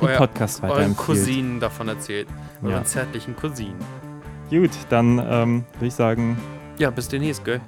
[0.00, 0.96] euer, Podcast euren.
[0.96, 2.28] Cousinen davon erzählt.
[2.62, 2.84] Euren Ja.
[2.84, 3.76] zärtlichen Cousinen.
[4.50, 6.36] Gut, dann ähm, würde ich sagen,
[6.78, 7.60] Ja, bis demnächst, gell?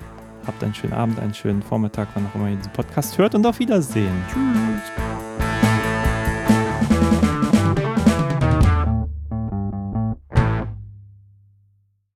[0.47, 3.45] habt einen schönen Abend, einen schönen Vormittag, wann auch immer ihr diesen Podcast hört und
[3.47, 4.15] auf Wiedersehen.
[4.33, 5.16] Tschüss.